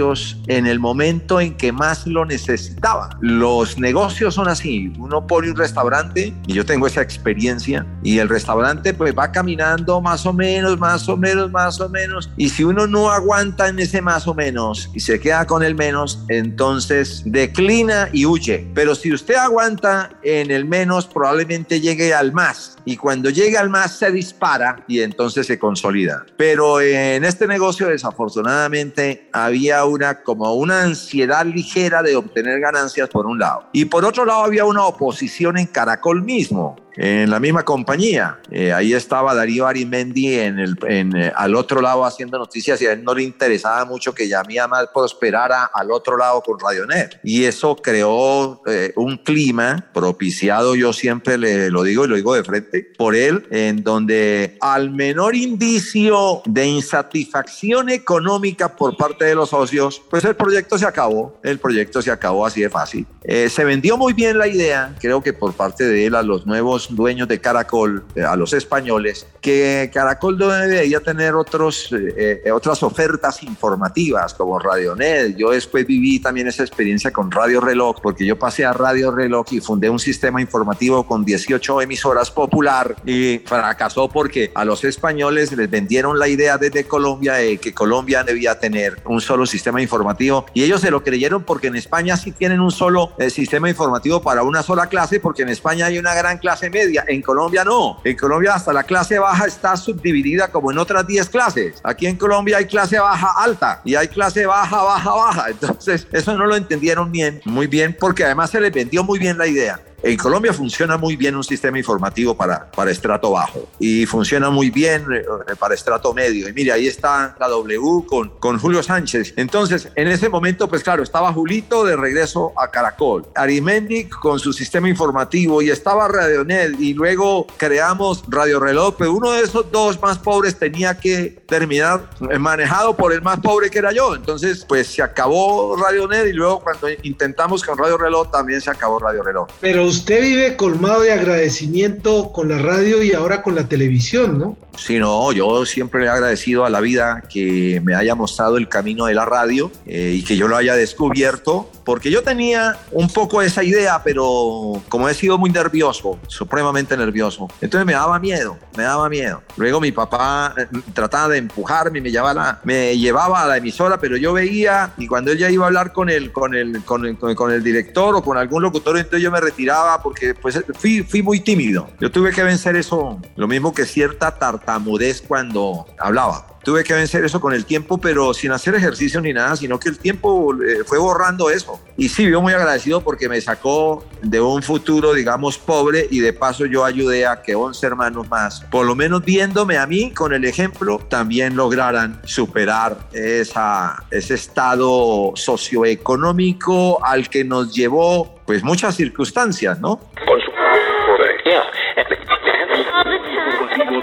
en 0.47 0.65
el 0.65 0.79
momento 0.79 1.39
en 1.39 1.55
que 1.55 1.71
más 1.71 2.07
lo 2.07 2.25
necesitaba. 2.25 3.17
Los 3.21 3.77
negocios 3.77 4.33
son 4.33 4.47
así, 4.47 4.91
uno 4.97 5.27
pone 5.27 5.51
un 5.51 5.55
restaurante 5.55 6.33
y 6.47 6.53
yo 6.53 6.65
tengo 6.65 6.87
esa 6.87 7.01
experiencia 7.01 7.85
y 8.01 8.17
el 8.17 8.29
restaurante 8.29 8.93
pues 8.93 9.13
va 9.17 9.31
caminando 9.31 10.01
más 10.01 10.25
o 10.25 10.33
menos, 10.33 10.79
más 10.79 11.07
o 11.07 11.17
menos, 11.17 11.51
más 11.51 11.79
o 11.79 11.89
menos 11.89 12.29
y 12.37 12.49
si 12.49 12.63
uno 12.63 12.87
no 12.87 13.11
aguanta 13.11 13.67
en 13.67 13.79
ese 13.79 14.01
más 14.01 14.27
o 14.27 14.33
menos 14.33 14.89
y 14.93 14.99
se 14.99 15.19
queda 15.19 15.45
con 15.45 15.63
el 15.63 15.75
menos, 15.75 16.23
entonces 16.29 17.21
declina 17.25 18.09
y 18.11 18.25
huye. 18.25 18.67
Pero 18.73 18.95
si 18.95 19.13
usted 19.13 19.35
aguanta 19.35 20.09
en 20.23 20.51
el 20.51 20.65
menos, 20.65 21.05
probablemente 21.05 21.79
llegue 21.79 22.13
al 22.13 22.33
más 22.33 22.77
y 22.85 22.97
cuando 22.97 23.29
llega 23.29 23.59
al 23.59 23.69
más 23.69 23.97
se 23.97 24.11
dispara 24.11 24.83
y 24.87 25.01
entonces 25.01 25.47
se 25.47 25.59
consolida. 25.59 26.25
Pero 26.37 26.81
en 26.81 27.23
este 27.23 27.47
negocio 27.47 27.87
desafortunadamente 27.87 29.29
había 29.31 29.82
una 29.85 30.21
como 30.23 30.53
una 30.53 30.83
ansiedad 30.83 31.45
ligera 31.45 32.01
de 32.01 32.15
obtener 32.15 32.59
ganancias 32.59 33.09
por 33.09 33.25
un 33.25 33.39
lado 33.39 33.67
y 33.73 33.85
por 33.85 34.05
otro 34.05 34.25
lado 34.25 34.43
había 34.43 34.65
una 34.65 34.85
oposición 34.85 35.57
en 35.57 35.67
Caracol 35.67 36.21
mismo 36.23 36.75
en 36.95 37.29
la 37.29 37.39
misma 37.39 37.63
compañía. 37.63 38.39
Eh, 38.51 38.71
ahí 38.71 38.93
estaba 38.93 39.33
Darío 39.33 39.67
Arimendi 39.67 40.39
en 40.39 40.59
el, 40.59 40.77
en, 40.87 41.15
eh, 41.15 41.31
al 41.35 41.55
otro 41.55 41.81
lado 41.81 42.05
haciendo 42.05 42.37
noticias 42.37 42.81
y 42.81 42.85
a 42.85 42.93
él 42.93 43.03
no 43.03 43.13
le 43.13 43.23
interesaba 43.23 43.85
mucho 43.85 44.13
que 44.13 44.27
Yamía 44.27 44.67
más 44.67 44.87
prosperara 44.93 45.65
al 45.73 45.91
otro 45.91 46.17
lado 46.17 46.41
con 46.41 46.59
Radionet. 46.59 47.19
Y 47.23 47.45
eso 47.45 47.75
creó 47.75 48.61
eh, 48.67 48.93
un 48.95 49.17
clima 49.17 49.89
propiciado, 49.93 50.75
yo 50.75 50.93
siempre 50.93 51.37
le 51.37 51.69
lo 51.69 51.83
digo 51.83 52.05
y 52.05 52.07
lo 52.07 52.15
digo 52.15 52.35
de 52.35 52.43
frente, 52.43 52.91
por 52.97 53.15
él, 53.15 53.47
en 53.49 53.83
donde 53.83 54.57
al 54.61 54.91
menor 54.91 55.35
indicio 55.35 56.41
de 56.45 56.67
insatisfacción 56.67 57.89
económica 57.89 58.75
por 58.75 58.95
parte 58.97 59.25
de 59.25 59.35
los 59.35 59.49
socios, 59.49 59.72
pues 60.09 60.23
el 60.25 60.35
proyecto 60.35 60.77
se 60.77 60.85
acabó, 60.85 61.39
el 61.43 61.59
proyecto 61.59 62.01
se 62.01 62.11
acabó 62.11 62.45
así 62.45 62.61
de 62.61 62.69
fácil. 62.69 63.05
se 63.23 63.63
vendió 63.63 63.97
muy 63.97 64.13
bien 64.13 64.37
la 64.37 64.47
idea, 64.47 64.95
creo 64.99 65.21
que 65.21 65.33
por 65.33 65.53
parte 65.53 65.83
de 65.85 66.05
él 66.05 66.15
a 66.15 66.23
los 66.23 66.45
nuevos 66.45 66.93
dueños 66.95 67.27
de 67.27 67.39
Caracol, 67.39 68.03
eh, 68.15 68.23
a 68.23 68.35
los 68.35 68.53
españoles, 68.53 69.27
que 69.41 69.89
Caracol 69.93 70.37
debería 70.37 70.99
tener 70.99 71.35
otros, 71.35 71.91
eh, 71.91 72.41
eh, 72.45 72.51
otras 72.51 72.81
ofertas 72.83 73.43
informativas 73.43 74.33
como 74.33 74.59
Radionet. 74.59 75.35
Yo 75.35 75.51
después 75.51 75.85
viví 75.85 76.19
también 76.19 76.47
esa 76.47 76.63
experiencia 76.63 77.11
con 77.11 77.31
Radio 77.31 77.59
Reloj, 77.61 78.01
porque 78.01 78.25
yo 78.25 78.37
pasé 78.37 78.65
a 78.65 78.73
Radio 78.73 79.11
Reloj 79.11 79.47
y 79.51 79.59
fundé 79.59 79.89
un 79.89 79.99
sistema 79.99 80.41
informativo 80.41 81.05
con 81.05 81.25
18 81.25 81.81
emisoras 81.81 82.31
popular 82.31 82.95
y 83.05 83.39
fracasó 83.39 84.09
porque 84.09 84.51
a 84.55 84.65
los 84.65 84.83
españoles 84.83 85.51
les 85.51 85.69
vendieron 85.69 86.17
la 86.19 86.27
idea 86.27 86.57
desde 86.57 86.85
Colombia 86.85 87.33
de 87.33 87.57
que 87.57 87.73
Colombia 87.73 88.23
debía 88.23 88.59
tener 88.59 89.01
un 89.05 89.21
solo 89.21 89.45
sistema 89.45 89.62
informativo 89.81 90.45
y 90.53 90.63
ellos 90.63 90.81
se 90.81 90.91
lo 90.91 91.03
creyeron 91.03 91.43
porque 91.43 91.67
en 91.67 91.75
España 91.75 92.17
sí 92.17 92.31
tienen 92.31 92.59
un 92.59 92.71
solo 92.71 93.13
sistema 93.29 93.69
informativo 93.69 94.21
para 94.21 94.43
una 94.43 94.63
sola 94.63 94.87
clase, 94.87 95.19
porque 95.19 95.43
en 95.43 95.49
España 95.49 95.85
hay 95.87 95.97
una 95.97 96.13
gran 96.13 96.37
clase 96.37 96.69
media. 96.69 97.05
En 97.07 97.21
Colombia 97.21 97.63
no. 97.63 97.99
En 98.03 98.17
Colombia 98.17 98.55
hasta 98.55 98.73
la 98.73 98.83
clase 98.83 99.19
baja 99.19 99.45
está 99.45 99.75
subdividida 99.77 100.49
como 100.49 100.71
en 100.71 100.77
otras 100.77 101.05
10 101.07 101.29
clases. 101.29 101.81
Aquí 101.83 102.07
en 102.07 102.15
Colombia 102.15 102.57
hay 102.57 102.65
clase 102.65 102.99
baja 102.99 103.33
alta 103.37 103.81
y 103.83 103.95
hay 103.95 104.07
clase 104.07 104.45
baja, 104.45 104.83
baja, 104.83 105.11
baja. 105.11 105.49
Entonces, 105.49 106.07
eso 106.11 106.37
no 106.37 106.45
lo 106.45 106.55
entendieron 106.55 107.11
bien, 107.11 107.41
muy 107.45 107.67
bien, 107.67 107.95
porque 107.99 108.23
además 108.25 108.49
se 108.49 108.59
les 108.59 108.71
vendió 108.71 109.03
muy 109.03 109.19
bien 109.19 109.37
la 109.37 109.47
idea. 109.47 109.79
En 110.03 110.17
Colombia 110.17 110.51
funciona 110.51 110.97
muy 110.97 111.15
bien 111.15 111.33
un 111.33 111.45
sistema 111.45 111.77
informativo 111.77 112.35
para, 112.35 112.69
para 112.71 112.91
estrato 112.91 113.31
bajo 113.31 113.69
y 113.79 114.05
funciona 114.05 114.49
muy 114.49 114.69
bien 114.69 115.05
eh, 115.13 115.23
para 115.57 115.75
estrato 115.75 116.13
medio. 116.13 116.49
Y 116.49 116.51
mire, 116.51 116.73
ahí 116.73 116.87
está 116.87 117.33
la 117.39 117.47
W 117.47 118.05
con, 118.05 118.29
con 118.39 118.59
Julio 118.59 118.83
Sánchez. 118.83 119.33
Entonces, 119.37 119.87
en 119.95 120.09
ese 120.09 120.27
momento, 120.27 120.67
pues 120.67 120.83
claro, 120.83 121.03
estaba 121.03 121.31
Julito 121.31 121.85
de 121.85 121.95
regreso 121.95 122.51
a 122.57 122.69
Caracol, 122.69 123.25
Arimendi 123.33 124.09
con 124.09 124.39
su 124.39 124.51
sistema 124.51 124.89
informativo 124.89 125.61
y 125.61 125.69
estaba 125.69 126.09
Radionet 126.09 126.77
y 126.81 126.93
luego 126.93 127.47
creamos 127.55 128.25
Radio 128.27 128.59
Reloj, 128.59 128.95
pero 128.97 129.13
uno 129.13 129.31
de 129.31 129.43
esos 129.43 129.71
dos 129.71 130.01
más 130.01 130.17
pobres 130.19 130.59
tenía 130.59 130.99
que 130.99 131.41
terminar 131.47 132.09
manejado 132.39 132.97
por 132.97 133.13
el 133.13 133.21
más 133.21 133.39
pobre 133.39 133.69
que 133.69 133.79
era 133.79 133.93
yo. 133.93 134.15
Entonces, 134.15 134.65
pues 134.67 134.87
se 134.87 135.01
acabó 135.01 135.77
Radionet 135.77 136.27
y 136.27 136.33
luego 136.33 136.59
cuando 136.59 136.87
intentamos 137.03 137.63
con 137.63 137.77
Radio 137.77 137.97
Reloj 137.97 138.31
también 138.31 138.59
se 138.59 138.69
acabó 138.69 138.99
Radio 138.99 139.23
Reloj. 139.23 139.47
Pero 139.61 139.92
usted 139.93 140.21
vive 140.21 140.55
colmado 140.55 141.01
de 141.01 141.13
agradecimiento 141.13 142.31
con 142.31 142.49
la 142.49 142.57
radio 142.57 143.03
y 143.03 143.13
ahora 143.13 143.43
con 143.43 143.53
la 143.53 143.67
televisión, 143.67 144.39
¿no? 144.39 144.57
Sí, 144.75 144.97
no, 144.97 145.31
yo 145.31 145.65
siempre 145.65 146.01
le 146.01 146.07
he 146.07 146.09
agradecido 146.09 146.65
a 146.65 146.69
la 146.69 146.81
vida 146.81 147.23
que 147.29 147.79
me 147.83 147.93
haya 147.93 148.15
mostrado 148.15 148.57
el 148.57 148.67
camino 148.67 149.05
de 149.05 149.13
la 149.13 149.23
radio 149.23 149.71
eh, 149.85 150.15
y 150.17 150.23
que 150.23 150.35
yo 150.35 150.47
lo 150.47 150.57
haya 150.57 150.75
descubierto, 150.75 151.69
porque 151.85 152.09
yo 152.09 152.23
tenía 152.23 152.77
un 152.91 153.07
poco 153.07 153.43
esa 153.43 153.63
idea, 153.63 154.01
pero 154.03 154.81
como 154.89 155.09
he 155.09 155.13
sido 155.13 155.37
muy 155.37 155.51
nervioso, 155.51 156.17
supremamente 156.27 156.97
nervioso, 156.97 157.47
entonces 157.61 157.85
me 157.85 157.93
daba 157.93 158.17
miedo, 158.17 158.57
me 158.75 158.83
daba 158.83 159.09
miedo. 159.09 159.43
Luego 159.57 159.79
mi 159.79 159.91
papá 159.91 160.55
eh, 160.57 160.65
trataba 160.93 161.29
de 161.29 161.37
empujarme, 161.37 162.01
me 162.01 162.09
llevaba, 162.09 162.33
la, 162.33 162.59
me 162.63 162.97
llevaba 162.97 163.43
a 163.43 163.47
la 163.47 163.57
emisora, 163.57 163.99
pero 163.99 164.17
yo 164.17 164.33
veía 164.33 164.91
y 164.97 165.05
cuando 165.05 165.31
ella 165.31 165.51
iba 165.51 165.65
a 165.65 165.67
hablar 165.67 165.93
con 165.93 166.09
el, 166.09 166.31
con 166.31 166.55
el, 166.55 166.83
con 166.83 167.05
el, 167.05 167.17
con 167.17 167.51
el 167.51 167.63
director 167.63 168.15
o 168.15 168.23
con 168.23 168.37
algún 168.37 168.63
locutor, 168.63 168.97
entonces 168.97 169.21
yo 169.21 169.29
me 169.29 169.39
retiraba 169.39 169.82
porque 170.01 170.33
pues 170.33 170.63
fui, 170.75 171.03
fui 171.03 171.21
muy 171.21 171.39
tímido. 171.39 171.89
Yo 171.99 172.11
tuve 172.11 172.31
que 172.31 172.43
vencer 172.43 172.75
eso, 172.75 173.19
lo 173.35 173.47
mismo 173.47 173.73
que 173.73 173.85
cierta 173.85 174.37
tartamudez 174.37 175.21
cuando 175.21 175.85
hablaba. 175.99 176.47
Tuve 176.63 176.83
que 176.83 176.93
vencer 176.93 177.23
eso 177.23 177.39
con 177.39 177.53
el 177.53 177.65
tiempo, 177.65 177.97
pero 177.97 178.33
sin 178.33 178.51
hacer 178.51 178.75
ejercicio 178.75 179.21
ni 179.21 179.33
nada, 179.33 179.55
sino 179.55 179.79
que 179.79 179.89
el 179.89 179.99
tiempo 179.99 180.53
eh, 180.55 180.83
fue 180.85 180.97
borrando 180.97 181.49
eso. 181.49 181.79
Y 181.97 182.09
sí, 182.09 182.29
yo 182.29 182.41
muy 182.41 182.53
agradecido 182.53 183.01
porque 183.01 183.29
me 183.29 183.39
sacó 183.41 184.03
de 184.21 184.39
un 184.41 184.63
futuro, 184.63 185.13
digamos, 185.13 185.57
pobre 185.57 186.07
y 186.09 186.19
de 186.19 186.33
paso 186.33 186.65
yo 186.65 186.85
ayudé 186.85 187.25
a 187.25 187.41
que 187.41 187.55
11 187.55 187.85
hermanos 187.85 188.29
más, 188.29 188.61
por 188.71 188.85
lo 188.85 188.95
menos 188.95 189.23
viéndome 189.23 189.77
a 189.77 189.85
mí 189.85 190.11
con 190.11 190.33
el 190.33 190.45
ejemplo, 190.45 190.99
también 191.09 191.55
lograran 191.55 192.21
superar 192.23 192.97
esa, 193.11 194.03
ese 194.09 194.35
estado 194.35 195.33
socioeconómico 195.35 197.03
al 197.05 197.29
que 197.29 197.43
nos 197.43 197.73
llevó 197.73 198.39
pues 198.45 198.63
muchas 198.63 198.95
circunstancias, 198.95 199.79
¿no? 199.79 199.99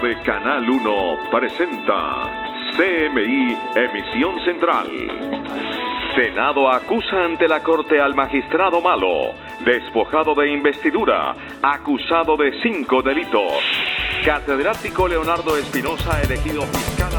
De 0.01 0.19
Canal 0.23 0.67
1 0.67 1.29
presenta 1.31 2.40
CMI 2.75 3.57
Emisión 3.75 4.39
Central. 4.45 4.87
Senado 6.15 6.69
acusa 6.71 7.25
ante 7.25 7.47
la 7.47 7.61
Corte 7.61 7.99
al 7.99 8.15
magistrado 8.15 8.79
Malo, 8.81 9.33
despojado 9.65 10.33
de 10.35 10.51
investidura, 10.53 11.35
acusado 11.61 12.37
de 12.37 12.51
cinco 12.61 13.01
delitos. 13.01 13.51
Catedrático 14.23 15.07
Leonardo 15.07 15.57
Espinosa, 15.57 16.21
elegido 16.21 16.61
fiscal. 16.63 17.11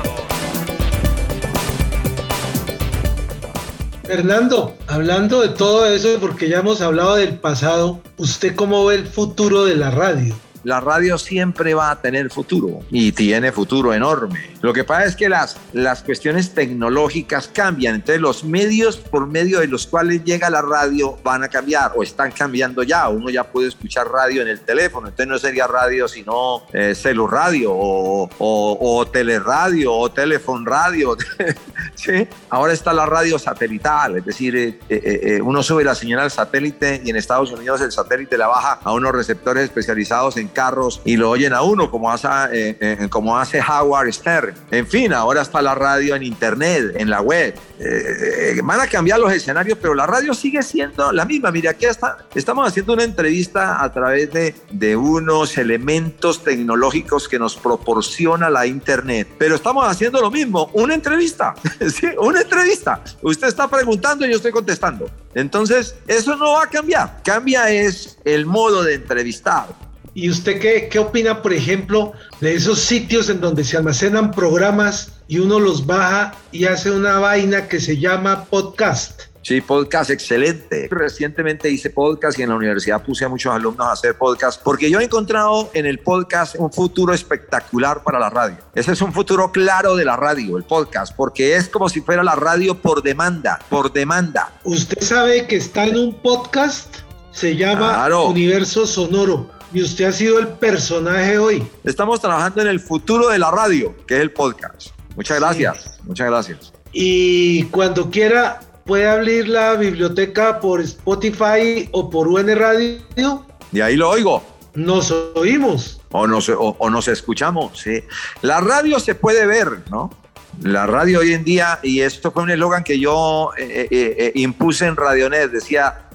Fernando, 4.04 4.74
hablando 4.88 5.40
de 5.40 5.50
todo 5.50 5.86
eso, 5.86 6.18
porque 6.20 6.48
ya 6.48 6.58
hemos 6.58 6.80
hablado 6.82 7.16
del 7.16 7.38
pasado, 7.38 8.00
¿usted 8.16 8.54
cómo 8.54 8.86
ve 8.86 8.96
el 8.96 9.06
futuro 9.06 9.64
de 9.64 9.76
la 9.76 9.90
radio? 9.90 10.34
La 10.64 10.80
radio 10.80 11.18
siempre 11.18 11.74
va 11.74 11.90
a 11.90 12.00
tener 12.00 12.30
futuro 12.30 12.80
y 12.90 13.12
tiene 13.12 13.52
futuro 13.52 13.92
enorme. 13.92 14.52
Lo 14.60 14.72
que 14.72 14.84
pasa 14.84 15.06
es 15.06 15.16
que 15.16 15.28
las, 15.28 15.56
las 15.72 16.02
cuestiones 16.02 16.54
tecnológicas 16.54 17.48
cambian, 17.48 17.96
entonces 17.96 18.20
los 18.20 18.44
medios 18.44 18.96
por 18.96 19.26
medio 19.26 19.60
de 19.60 19.66
los 19.66 19.86
cuales 19.86 20.24
llega 20.24 20.50
la 20.50 20.62
radio 20.62 21.18
van 21.24 21.42
a 21.42 21.48
cambiar 21.48 21.92
o 21.96 22.02
están 22.02 22.30
cambiando 22.30 22.82
ya. 22.82 23.08
Uno 23.08 23.30
ya 23.30 23.44
puede 23.44 23.68
escuchar 23.68 24.08
radio 24.08 24.42
en 24.42 24.48
el 24.48 24.60
teléfono, 24.60 25.08
entonces 25.08 25.28
no 25.28 25.38
sería 25.38 25.66
radio 25.66 26.06
sino 26.08 26.62
eh, 26.72 26.94
radio 27.28 27.72
o, 27.72 28.28
o, 28.38 29.06
teleradio 29.06 29.92
o 29.92 30.10
teléfono 30.10 30.64
radio. 30.64 31.16
¿Sí? 31.94 32.26
Ahora 32.50 32.72
está 32.72 32.92
la 32.92 33.06
radio 33.06 33.38
satelital, 33.38 34.16
es 34.16 34.24
decir, 34.24 34.56
eh, 34.56 34.78
eh, 34.88 35.20
eh, 35.22 35.42
uno 35.42 35.62
sube 35.62 35.84
la 35.84 35.94
señal 35.94 36.20
al 36.20 36.30
satélite 36.30 37.00
y 37.04 37.10
en 37.10 37.16
Estados 37.16 37.52
Unidos 37.52 37.80
el 37.80 37.92
satélite 37.92 38.36
la 38.38 38.46
baja 38.46 38.80
a 38.82 38.92
unos 38.92 39.12
receptores 39.12 39.64
especializados 39.64 40.36
en 40.36 40.48
carros 40.52 41.00
y 41.04 41.16
lo 41.16 41.30
oyen 41.30 41.52
a 41.52 41.62
uno, 41.62 41.90
como 41.90 42.10
hace, 42.10 42.28
eh, 42.52 42.76
eh, 42.80 43.08
como 43.10 43.38
hace 43.38 43.60
Howard 43.60 44.12
Stern. 44.12 44.54
En 44.70 44.86
fin, 44.86 45.12
ahora 45.12 45.42
está 45.42 45.60
la 45.62 45.74
radio 45.74 46.14
en 46.14 46.22
internet, 46.22 46.94
en 46.96 47.10
la 47.10 47.20
web. 47.20 47.54
Eh, 47.78 48.60
van 48.62 48.80
a 48.80 48.86
cambiar 48.86 49.18
los 49.18 49.32
escenarios, 49.32 49.78
pero 49.80 49.94
la 49.94 50.06
radio 50.06 50.34
sigue 50.34 50.62
siendo 50.62 51.10
la 51.12 51.24
misma. 51.24 51.50
Mire, 51.50 51.68
aquí 51.68 51.86
está, 51.86 52.18
estamos 52.34 52.68
haciendo 52.68 52.92
una 52.92 53.04
entrevista 53.04 53.82
a 53.82 53.92
través 53.92 54.32
de, 54.32 54.54
de 54.70 54.96
unos 54.96 55.58
elementos 55.58 56.44
tecnológicos 56.44 57.28
que 57.28 57.38
nos 57.38 57.56
proporciona 57.56 58.50
la 58.50 58.66
internet, 58.66 59.28
pero 59.38 59.56
estamos 59.56 59.86
haciendo 59.86 60.20
lo 60.20 60.30
mismo, 60.30 60.70
una 60.74 60.94
entrevista, 60.94 61.54
¿sí? 61.80 62.08
una 62.18 62.42
entrevista. 62.42 63.02
Usted 63.22 63.48
está 63.48 63.68
preguntando 63.68 64.26
y 64.26 64.30
yo 64.30 64.36
estoy 64.36 64.52
contestando. 64.52 65.10
Entonces, 65.34 65.96
eso 66.06 66.36
no 66.36 66.52
va 66.52 66.64
a 66.64 66.66
cambiar. 66.66 67.20
Cambia 67.24 67.70
es 67.70 68.18
el 68.24 68.46
modo 68.46 68.82
de 68.82 68.94
entrevistar 68.94 69.66
¿Y 70.14 70.28
usted 70.28 70.60
qué, 70.60 70.88
qué 70.90 70.98
opina, 70.98 71.40
por 71.40 71.54
ejemplo, 71.54 72.12
de 72.40 72.54
esos 72.54 72.80
sitios 72.80 73.30
en 73.30 73.40
donde 73.40 73.64
se 73.64 73.78
almacenan 73.78 74.30
programas 74.30 75.12
y 75.26 75.38
uno 75.38 75.58
los 75.58 75.86
baja 75.86 76.34
y 76.50 76.66
hace 76.66 76.90
una 76.90 77.18
vaina 77.18 77.66
que 77.66 77.80
se 77.80 77.98
llama 77.98 78.44
podcast? 78.44 79.22
Sí, 79.40 79.60
podcast 79.60 80.10
excelente. 80.10 80.86
Recientemente 80.90 81.70
hice 81.70 81.90
podcast 81.90 82.38
y 82.38 82.42
en 82.42 82.50
la 82.50 82.56
universidad 82.56 83.02
puse 83.02 83.24
a 83.24 83.28
muchos 83.28 83.52
alumnos 83.52 83.86
a 83.86 83.92
hacer 83.92 84.16
podcast 84.16 84.62
porque 84.62 84.90
yo 84.90 85.00
he 85.00 85.04
encontrado 85.04 85.70
en 85.72 85.86
el 85.86 85.98
podcast 85.98 86.56
un 86.58 86.70
futuro 86.70 87.14
espectacular 87.14 88.04
para 88.04 88.20
la 88.20 88.28
radio. 88.28 88.58
Ese 88.74 88.92
es 88.92 89.00
un 89.00 89.12
futuro 89.14 89.50
claro 89.50 89.96
de 89.96 90.04
la 90.04 90.16
radio, 90.16 90.58
el 90.58 90.62
podcast, 90.62 91.16
porque 91.16 91.56
es 91.56 91.68
como 91.68 91.88
si 91.88 92.02
fuera 92.02 92.22
la 92.22 92.36
radio 92.36 92.76
por 92.76 93.02
demanda, 93.02 93.58
por 93.68 93.92
demanda. 93.92 94.52
Usted 94.62 95.00
sabe 95.00 95.46
que 95.46 95.56
está 95.56 95.86
en 95.86 95.96
un 95.96 96.14
podcast, 96.20 96.98
se 97.32 97.56
llama 97.56 97.94
Claro. 97.94 98.26
Universo 98.26 98.86
Sonoro 98.86 99.61
y 99.72 99.82
usted 99.82 100.06
ha 100.06 100.12
sido 100.12 100.38
el 100.38 100.48
personaje 100.48 101.38
hoy. 101.38 101.66
Estamos 101.84 102.20
trabajando 102.20 102.60
en 102.62 102.68
el 102.68 102.80
futuro 102.80 103.28
de 103.28 103.38
la 103.38 103.50
radio, 103.50 103.94
que 104.06 104.16
es 104.16 104.20
el 104.20 104.30
podcast. 104.32 104.88
Muchas 105.16 105.40
gracias, 105.40 105.98
muchas 106.04 106.26
gracias. 106.26 106.72
Y 106.92 107.64
cuando 107.64 108.10
quiera 108.10 108.60
puede 108.84 109.08
abrir 109.08 109.48
la 109.48 109.74
biblioteca 109.74 110.60
por 110.60 110.80
Spotify 110.80 111.88
o 111.92 112.10
por 112.10 112.28
UN 112.28 112.56
Radio. 112.56 113.46
Y 113.72 113.80
ahí 113.80 113.96
lo 113.96 114.10
oigo. 114.10 114.42
Nos 114.74 115.10
oímos. 115.34 116.00
O 116.10 116.26
nos, 116.26 116.48
o, 116.48 116.76
o 116.78 116.90
nos 116.90 117.08
escuchamos, 117.08 117.78
sí. 117.78 118.02
La 118.42 118.60
radio 118.60 119.00
se 119.00 119.14
puede 119.14 119.46
ver, 119.46 119.82
¿no? 119.90 120.10
La 120.60 120.86
radio 120.86 121.20
hoy 121.20 121.32
en 121.32 121.44
día, 121.44 121.80
y 121.82 122.00
esto 122.00 122.30
fue 122.30 122.42
un 122.42 122.50
eslogan 122.50 122.84
que 122.84 122.98
yo 122.98 123.50
eh, 123.58 123.88
eh, 123.90 124.14
eh, 124.18 124.32
impuse 124.36 124.86
en 124.86 124.96
Radionet, 124.96 125.50
decía 125.50 126.06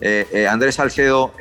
Andrés 0.50 0.76
Salcedo, 0.76 1.34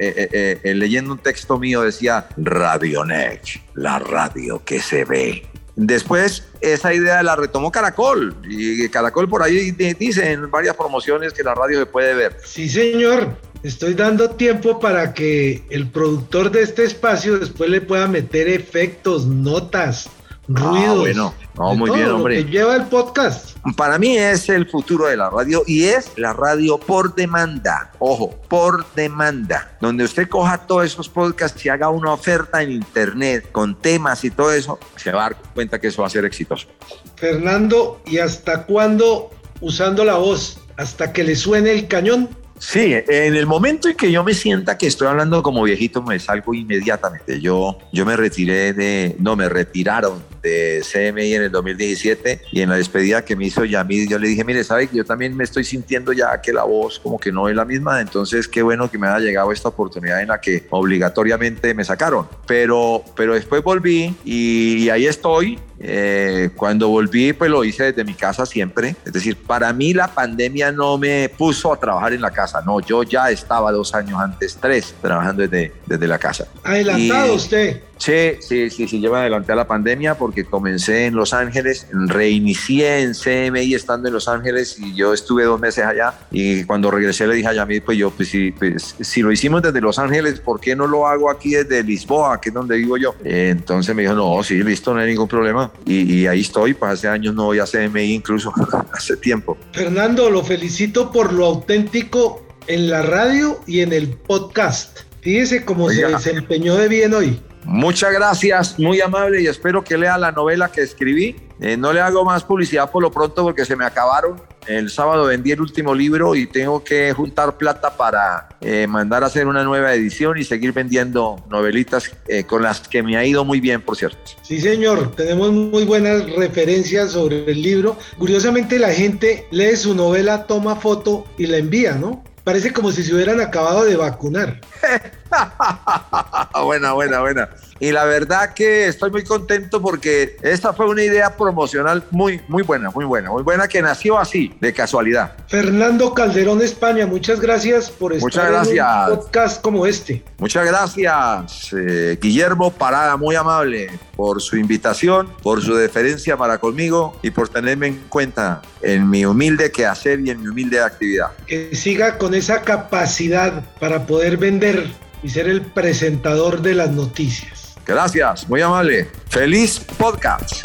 leyendo 0.64 1.12
un 1.12 1.18
texto 1.18 1.58
mío, 1.58 1.82
decía 1.82 2.26
Radionet, 2.36 3.42
la 3.74 3.98
radio 3.98 4.62
que 4.64 4.80
se 4.80 5.04
ve. 5.04 5.46
Después 5.76 6.44
esa 6.62 6.94
idea 6.94 7.22
la 7.22 7.36
retomó 7.36 7.70
Caracol 7.70 8.34
y 8.48 8.88
Caracol 8.88 9.28
por 9.28 9.42
ahí 9.42 9.72
di- 9.72 9.92
dice 9.92 10.32
en 10.32 10.50
varias 10.50 10.74
promociones 10.74 11.34
que 11.34 11.42
la 11.42 11.54
radio 11.54 11.78
se 11.80 11.86
puede 11.86 12.14
ver. 12.14 12.38
Sí, 12.44 12.68
señor. 12.68 13.36
Estoy 13.62 13.94
dando 13.94 14.30
tiempo 14.30 14.80
para 14.80 15.12
que 15.12 15.62
el 15.70 15.90
productor 15.90 16.50
de 16.50 16.62
este 16.62 16.84
espacio 16.84 17.38
después 17.38 17.68
le 17.68 17.80
pueda 17.80 18.06
meter 18.06 18.48
efectos, 18.48 19.26
notas, 19.26 20.08
ruidos. 20.48 20.88
Ah, 20.88 20.94
bueno. 20.94 21.34
No, 21.56 21.74
muy 21.74 21.90
bien, 21.90 22.08
hombre. 22.08 22.44
que 22.44 22.50
lleva 22.50 22.76
el 22.76 22.84
podcast. 22.84 23.56
Para 23.76 23.98
mí 23.98 24.16
es 24.16 24.48
el 24.48 24.68
futuro 24.68 25.06
de 25.06 25.16
la 25.16 25.30
radio 25.30 25.62
y 25.66 25.84
es 25.84 26.12
la 26.16 26.32
radio 26.32 26.78
por 26.78 27.14
demanda. 27.14 27.90
Ojo, 27.98 28.30
por 28.48 28.86
demanda. 28.94 29.76
Donde 29.80 30.04
usted 30.04 30.28
coja 30.28 30.58
todos 30.58 30.84
esos 30.84 31.08
podcasts 31.08 31.64
y 31.64 31.68
haga 31.68 31.88
una 31.88 32.12
oferta 32.12 32.62
en 32.62 32.70
internet 32.70 33.50
con 33.50 33.74
temas 33.74 34.22
y 34.24 34.30
todo 34.30 34.52
eso, 34.52 34.78
se 34.96 35.12
va 35.12 35.26
a 35.26 35.30
dar 35.30 35.36
cuenta 35.54 35.80
que 35.80 35.88
eso 35.88 36.02
va 36.02 36.08
a 36.08 36.10
ser 36.10 36.24
exitoso. 36.24 36.68
Fernando, 37.16 38.00
¿y 38.06 38.18
hasta 38.18 38.64
cuándo 38.64 39.30
usando 39.60 40.04
la 40.04 40.16
voz? 40.16 40.60
¿Hasta 40.76 41.12
que 41.12 41.24
le 41.24 41.34
suene 41.36 41.72
el 41.72 41.88
cañón? 41.88 42.28
Sí, 42.58 42.94
en 42.94 43.34
el 43.34 43.46
momento 43.46 43.88
en 43.88 43.96
que 43.96 44.10
yo 44.10 44.24
me 44.24 44.32
sienta 44.32 44.78
que 44.78 44.86
estoy 44.86 45.08
hablando 45.08 45.42
como 45.42 45.62
viejito, 45.62 46.02
me 46.02 46.18
salgo 46.18 46.54
inmediatamente. 46.54 47.40
Yo, 47.40 47.78
yo 47.92 48.06
me 48.06 48.16
retiré 48.16 48.72
de, 48.72 49.14
no, 49.18 49.36
me 49.36 49.48
retiraron 49.48 50.22
de 50.46 50.82
CMI 50.82 51.34
en 51.34 51.42
el 51.42 51.50
2017 51.50 52.42
y 52.52 52.60
en 52.60 52.70
la 52.70 52.76
despedida 52.76 53.24
que 53.24 53.36
me 53.36 53.46
hizo 53.46 53.64
Yamid, 53.64 54.08
yo 54.08 54.18
le 54.18 54.28
dije, 54.28 54.44
mire, 54.44 54.62
sabe 54.64 54.86
que 54.86 54.96
yo 54.96 55.04
también 55.04 55.36
me 55.36 55.44
estoy 55.44 55.64
sintiendo 55.64 56.12
ya 56.12 56.40
que 56.40 56.52
la 56.52 56.64
voz 56.64 56.98
como 56.98 57.18
que 57.18 57.32
no 57.32 57.48
es 57.48 57.56
la 57.56 57.64
misma, 57.64 58.00
entonces 58.00 58.48
qué 58.48 58.62
bueno 58.62 58.90
que 58.90 58.98
me 58.98 59.06
haya 59.08 59.18
llegado 59.18 59.52
esta 59.52 59.68
oportunidad 59.68 60.20
en 60.22 60.28
la 60.28 60.40
que 60.40 60.66
obligatoriamente 60.70 61.74
me 61.74 61.84
sacaron. 61.84 62.28
Pero, 62.46 63.02
pero 63.16 63.34
después 63.34 63.62
volví 63.62 64.14
y, 64.24 64.88
ahí 64.90 65.06
estoy. 65.06 65.58
Eh, 65.78 66.50
cuando 66.56 66.88
volví, 66.88 67.34
pues 67.34 67.50
lo 67.50 67.62
hice 67.62 67.84
desde 67.84 68.02
mi 68.04 68.14
casa 68.14 68.46
siempre. 68.46 68.96
Es 69.04 69.12
decir, 69.12 69.36
para 69.36 69.72
mí 69.74 69.92
la 69.92 70.08
pandemia 70.08 70.72
no 70.72 70.96
me 70.96 71.28
puso 71.28 71.70
a 71.72 71.78
trabajar 71.78 72.14
en 72.14 72.22
la 72.22 72.30
casa. 72.30 72.62
No, 72.64 72.80
yo 72.80 73.02
ya 73.02 73.30
estaba 73.30 73.70
dos 73.72 73.94
años 73.94 74.18
antes, 74.18 74.56
tres, 74.60 74.94
trabajando 75.02 75.42
desde, 75.42 75.72
desde 75.84 76.06
la 76.06 76.18
casa. 76.18 76.46
Adelantado 76.64 77.32
Y- 77.32 77.36
usted. 77.36 77.82
Sí, 77.98 78.36
sí, 78.40 78.70
sí, 78.70 78.86
sí, 78.86 79.00
yo 79.00 79.10
me 79.10 79.18
adelanté 79.18 79.52
a 79.52 79.56
la 79.56 79.66
pandemia 79.66 80.16
porque 80.16 80.44
comencé 80.44 81.06
en 81.06 81.14
Los 81.14 81.32
Ángeles, 81.32 81.86
reinicié 81.90 83.00
en 83.00 83.12
CMI 83.14 83.74
estando 83.74 84.08
en 84.08 84.14
Los 84.14 84.28
Ángeles 84.28 84.78
y 84.78 84.94
yo 84.94 85.14
estuve 85.14 85.44
dos 85.44 85.58
meses 85.58 85.84
allá 85.84 86.14
y 86.30 86.64
cuando 86.64 86.90
regresé 86.90 87.26
le 87.26 87.34
dije 87.36 87.48
a 87.48 87.54
Yamid, 87.54 87.82
pues 87.82 87.98
yo, 87.98 88.10
pues 88.10 88.28
si, 88.28 88.52
pues, 88.52 88.96
si 89.00 89.22
lo 89.22 89.32
hicimos 89.32 89.62
desde 89.62 89.80
Los 89.80 89.98
Ángeles, 89.98 90.40
¿por 90.40 90.60
qué 90.60 90.76
no 90.76 90.86
lo 90.86 91.06
hago 91.06 91.30
aquí 91.30 91.50
desde 91.54 91.82
Lisboa, 91.82 92.40
que 92.40 92.50
es 92.50 92.54
donde 92.54 92.76
vivo 92.76 92.96
yo? 92.96 93.14
Entonces 93.24 93.94
me 93.94 94.02
dijo, 94.02 94.14
no, 94.14 94.42
sí, 94.42 94.62
listo, 94.62 94.92
no 94.92 95.00
hay 95.00 95.08
ningún 95.08 95.28
problema 95.28 95.70
y, 95.86 96.20
y 96.20 96.26
ahí 96.26 96.42
estoy, 96.42 96.74
pues 96.74 96.92
hace 96.92 97.08
años 97.08 97.34
no 97.34 97.44
voy 97.46 97.58
a 97.58 97.64
CMI 97.64 98.14
incluso, 98.14 98.52
hace 98.92 99.16
tiempo. 99.16 99.56
Fernando, 99.72 100.30
lo 100.30 100.44
felicito 100.44 101.10
por 101.10 101.32
lo 101.32 101.46
auténtico 101.46 102.46
en 102.66 102.90
la 102.90 103.02
radio 103.02 103.60
y 103.66 103.80
en 103.80 103.92
el 103.92 104.08
podcast. 104.10 105.00
Fíjese 105.20 105.64
cómo 105.64 105.90
se 105.90 106.04
Oiga. 106.04 106.18
desempeñó 106.18 106.76
de 106.76 106.88
bien 106.88 107.14
hoy. 107.14 107.40
Muchas 107.66 108.12
gracias, 108.12 108.78
muy 108.78 109.00
amable 109.00 109.42
y 109.42 109.48
espero 109.48 109.82
que 109.82 109.98
lea 109.98 110.16
la 110.16 110.30
novela 110.30 110.70
que 110.70 110.82
escribí 110.82 111.36
Eh, 111.58 111.74
no 111.74 111.90
le 111.90 112.00
hago 112.00 112.22
más 112.22 112.44
publicidad 112.44 112.90
por 112.90 113.02
lo 113.02 113.10
pronto 113.10 113.42
porque 113.42 113.64
se 113.64 113.76
me 113.76 113.84
acabaron. 113.86 114.40
El 114.66 114.90
sábado 114.90 115.24
vendí 115.24 115.52
el 115.52 115.60
último 115.62 115.94
libro 115.94 116.34
y 116.34 116.46
tengo 116.46 116.84
que 116.84 117.14
juntar 117.14 117.56
plata 117.56 117.96
para 117.96 118.48
eh, 118.60 118.86
mandar 118.86 119.22
a 119.24 119.28
hacer 119.28 119.46
una 119.46 119.64
nueva 119.64 119.94
edición 119.94 120.36
y 120.36 120.44
seguir 120.44 120.72
vendiendo 120.72 121.42
novelitas 121.48 122.10
eh, 122.28 122.44
con 122.44 122.62
las 122.62 122.80
que 122.80 123.02
me 123.02 123.16
ha 123.16 123.24
ido 123.24 123.42
muy 123.42 123.60
bien, 123.60 123.80
por 123.80 123.96
cierto. 123.96 124.32
Sí, 124.42 124.60
señor, 124.60 125.16
tenemos 125.16 125.50
muy 125.50 125.84
buenas 125.84 126.30
referencias 126.36 127.12
sobre 127.12 127.50
el 127.50 127.62
libro. 127.62 127.96
Curiosamente 128.18 128.78
la 128.78 128.92
gente 128.92 129.46
lee 129.50 129.76
su 129.76 129.94
novela, 129.94 130.46
toma 130.46 130.76
foto 130.76 131.24
y 131.38 131.46
la 131.46 131.56
envía, 131.56 131.94
¿no? 131.94 132.22
Parece 132.44 132.72
como 132.72 132.92
si 132.92 133.02
se 133.02 133.14
hubieran 133.14 133.40
acabado 133.40 133.84
de 133.84 133.96
vacunar. 133.96 134.60
buena, 136.64 136.92
buena, 136.92 137.20
buena. 137.20 137.48
Y 137.78 137.92
la 137.92 138.04
verdad 138.04 138.54
que 138.54 138.86
estoy 138.86 139.10
muy 139.10 139.22
contento 139.22 139.82
porque 139.82 140.36
esta 140.42 140.72
fue 140.72 140.86
una 140.86 141.02
idea 141.02 141.36
promocional 141.36 142.02
muy, 142.10 142.40
muy 142.48 142.62
buena, 142.62 142.90
muy 142.90 143.04
buena, 143.04 143.30
muy 143.30 143.42
buena 143.42 143.68
que 143.68 143.82
nació 143.82 144.18
así, 144.18 144.54
de 144.60 144.72
casualidad. 144.72 145.36
Fernando 145.48 146.14
Calderón 146.14 146.62
España, 146.62 147.06
muchas 147.06 147.38
gracias 147.40 147.90
por 147.90 148.14
estar 148.14 148.50
gracias. 148.50 148.86
en 148.86 149.12
un 149.12 149.18
podcast 149.18 149.60
como 149.60 149.86
este. 149.86 150.22
Muchas 150.38 150.66
gracias, 150.66 151.72
eh, 151.74 152.18
Guillermo 152.20 152.72
Parada, 152.72 153.16
muy 153.18 153.36
amable 153.36 153.90
por 154.16 154.40
su 154.40 154.56
invitación, 154.56 155.28
por 155.42 155.62
su 155.62 155.74
deferencia 155.74 156.36
para 156.38 156.56
conmigo 156.58 157.18
y 157.22 157.30
por 157.30 157.50
tenerme 157.50 157.88
en 157.88 157.96
cuenta 158.08 158.62
en 158.80 159.10
mi 159.10 159.26
humilde 159.26 159.70
quehacer 159.70 160.20
y 160.20 160.30
en 160.30 160.40
mi 160.40 160.48
humilde 160.48 160.80
actividad. 160.80 161.32
Que 161.46 161.74
siga 161.76 162.16
con 162.16 162.34
esa 162.34 162.62
capacidad 162.62 163.64
para 163.78 164.06
poder 164.06 164.38
vender 164.38 164.88
y 165.22 165.28
ser 165.28 165.48
el 165.48 165.62
presentador 165.62 166.62
de 166.62 166.74
las 166.74 166.90
noticias. 166.90 167.74
Gracias, 167.86 168.48
muy 168.48 168.62
amable. 168.62 169.08
Feliz 169.28 169.80
podcast. 169.98 170.64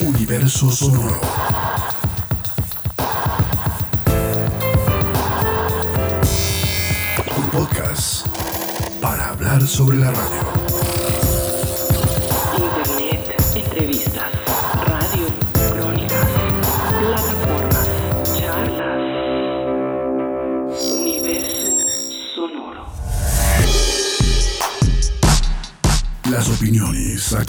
Universo 0.00 0.70
Sonoro. 0.70 1.35
Sobre 9.76 9.98
la 9.98 10.10
radio. 10.10 10.45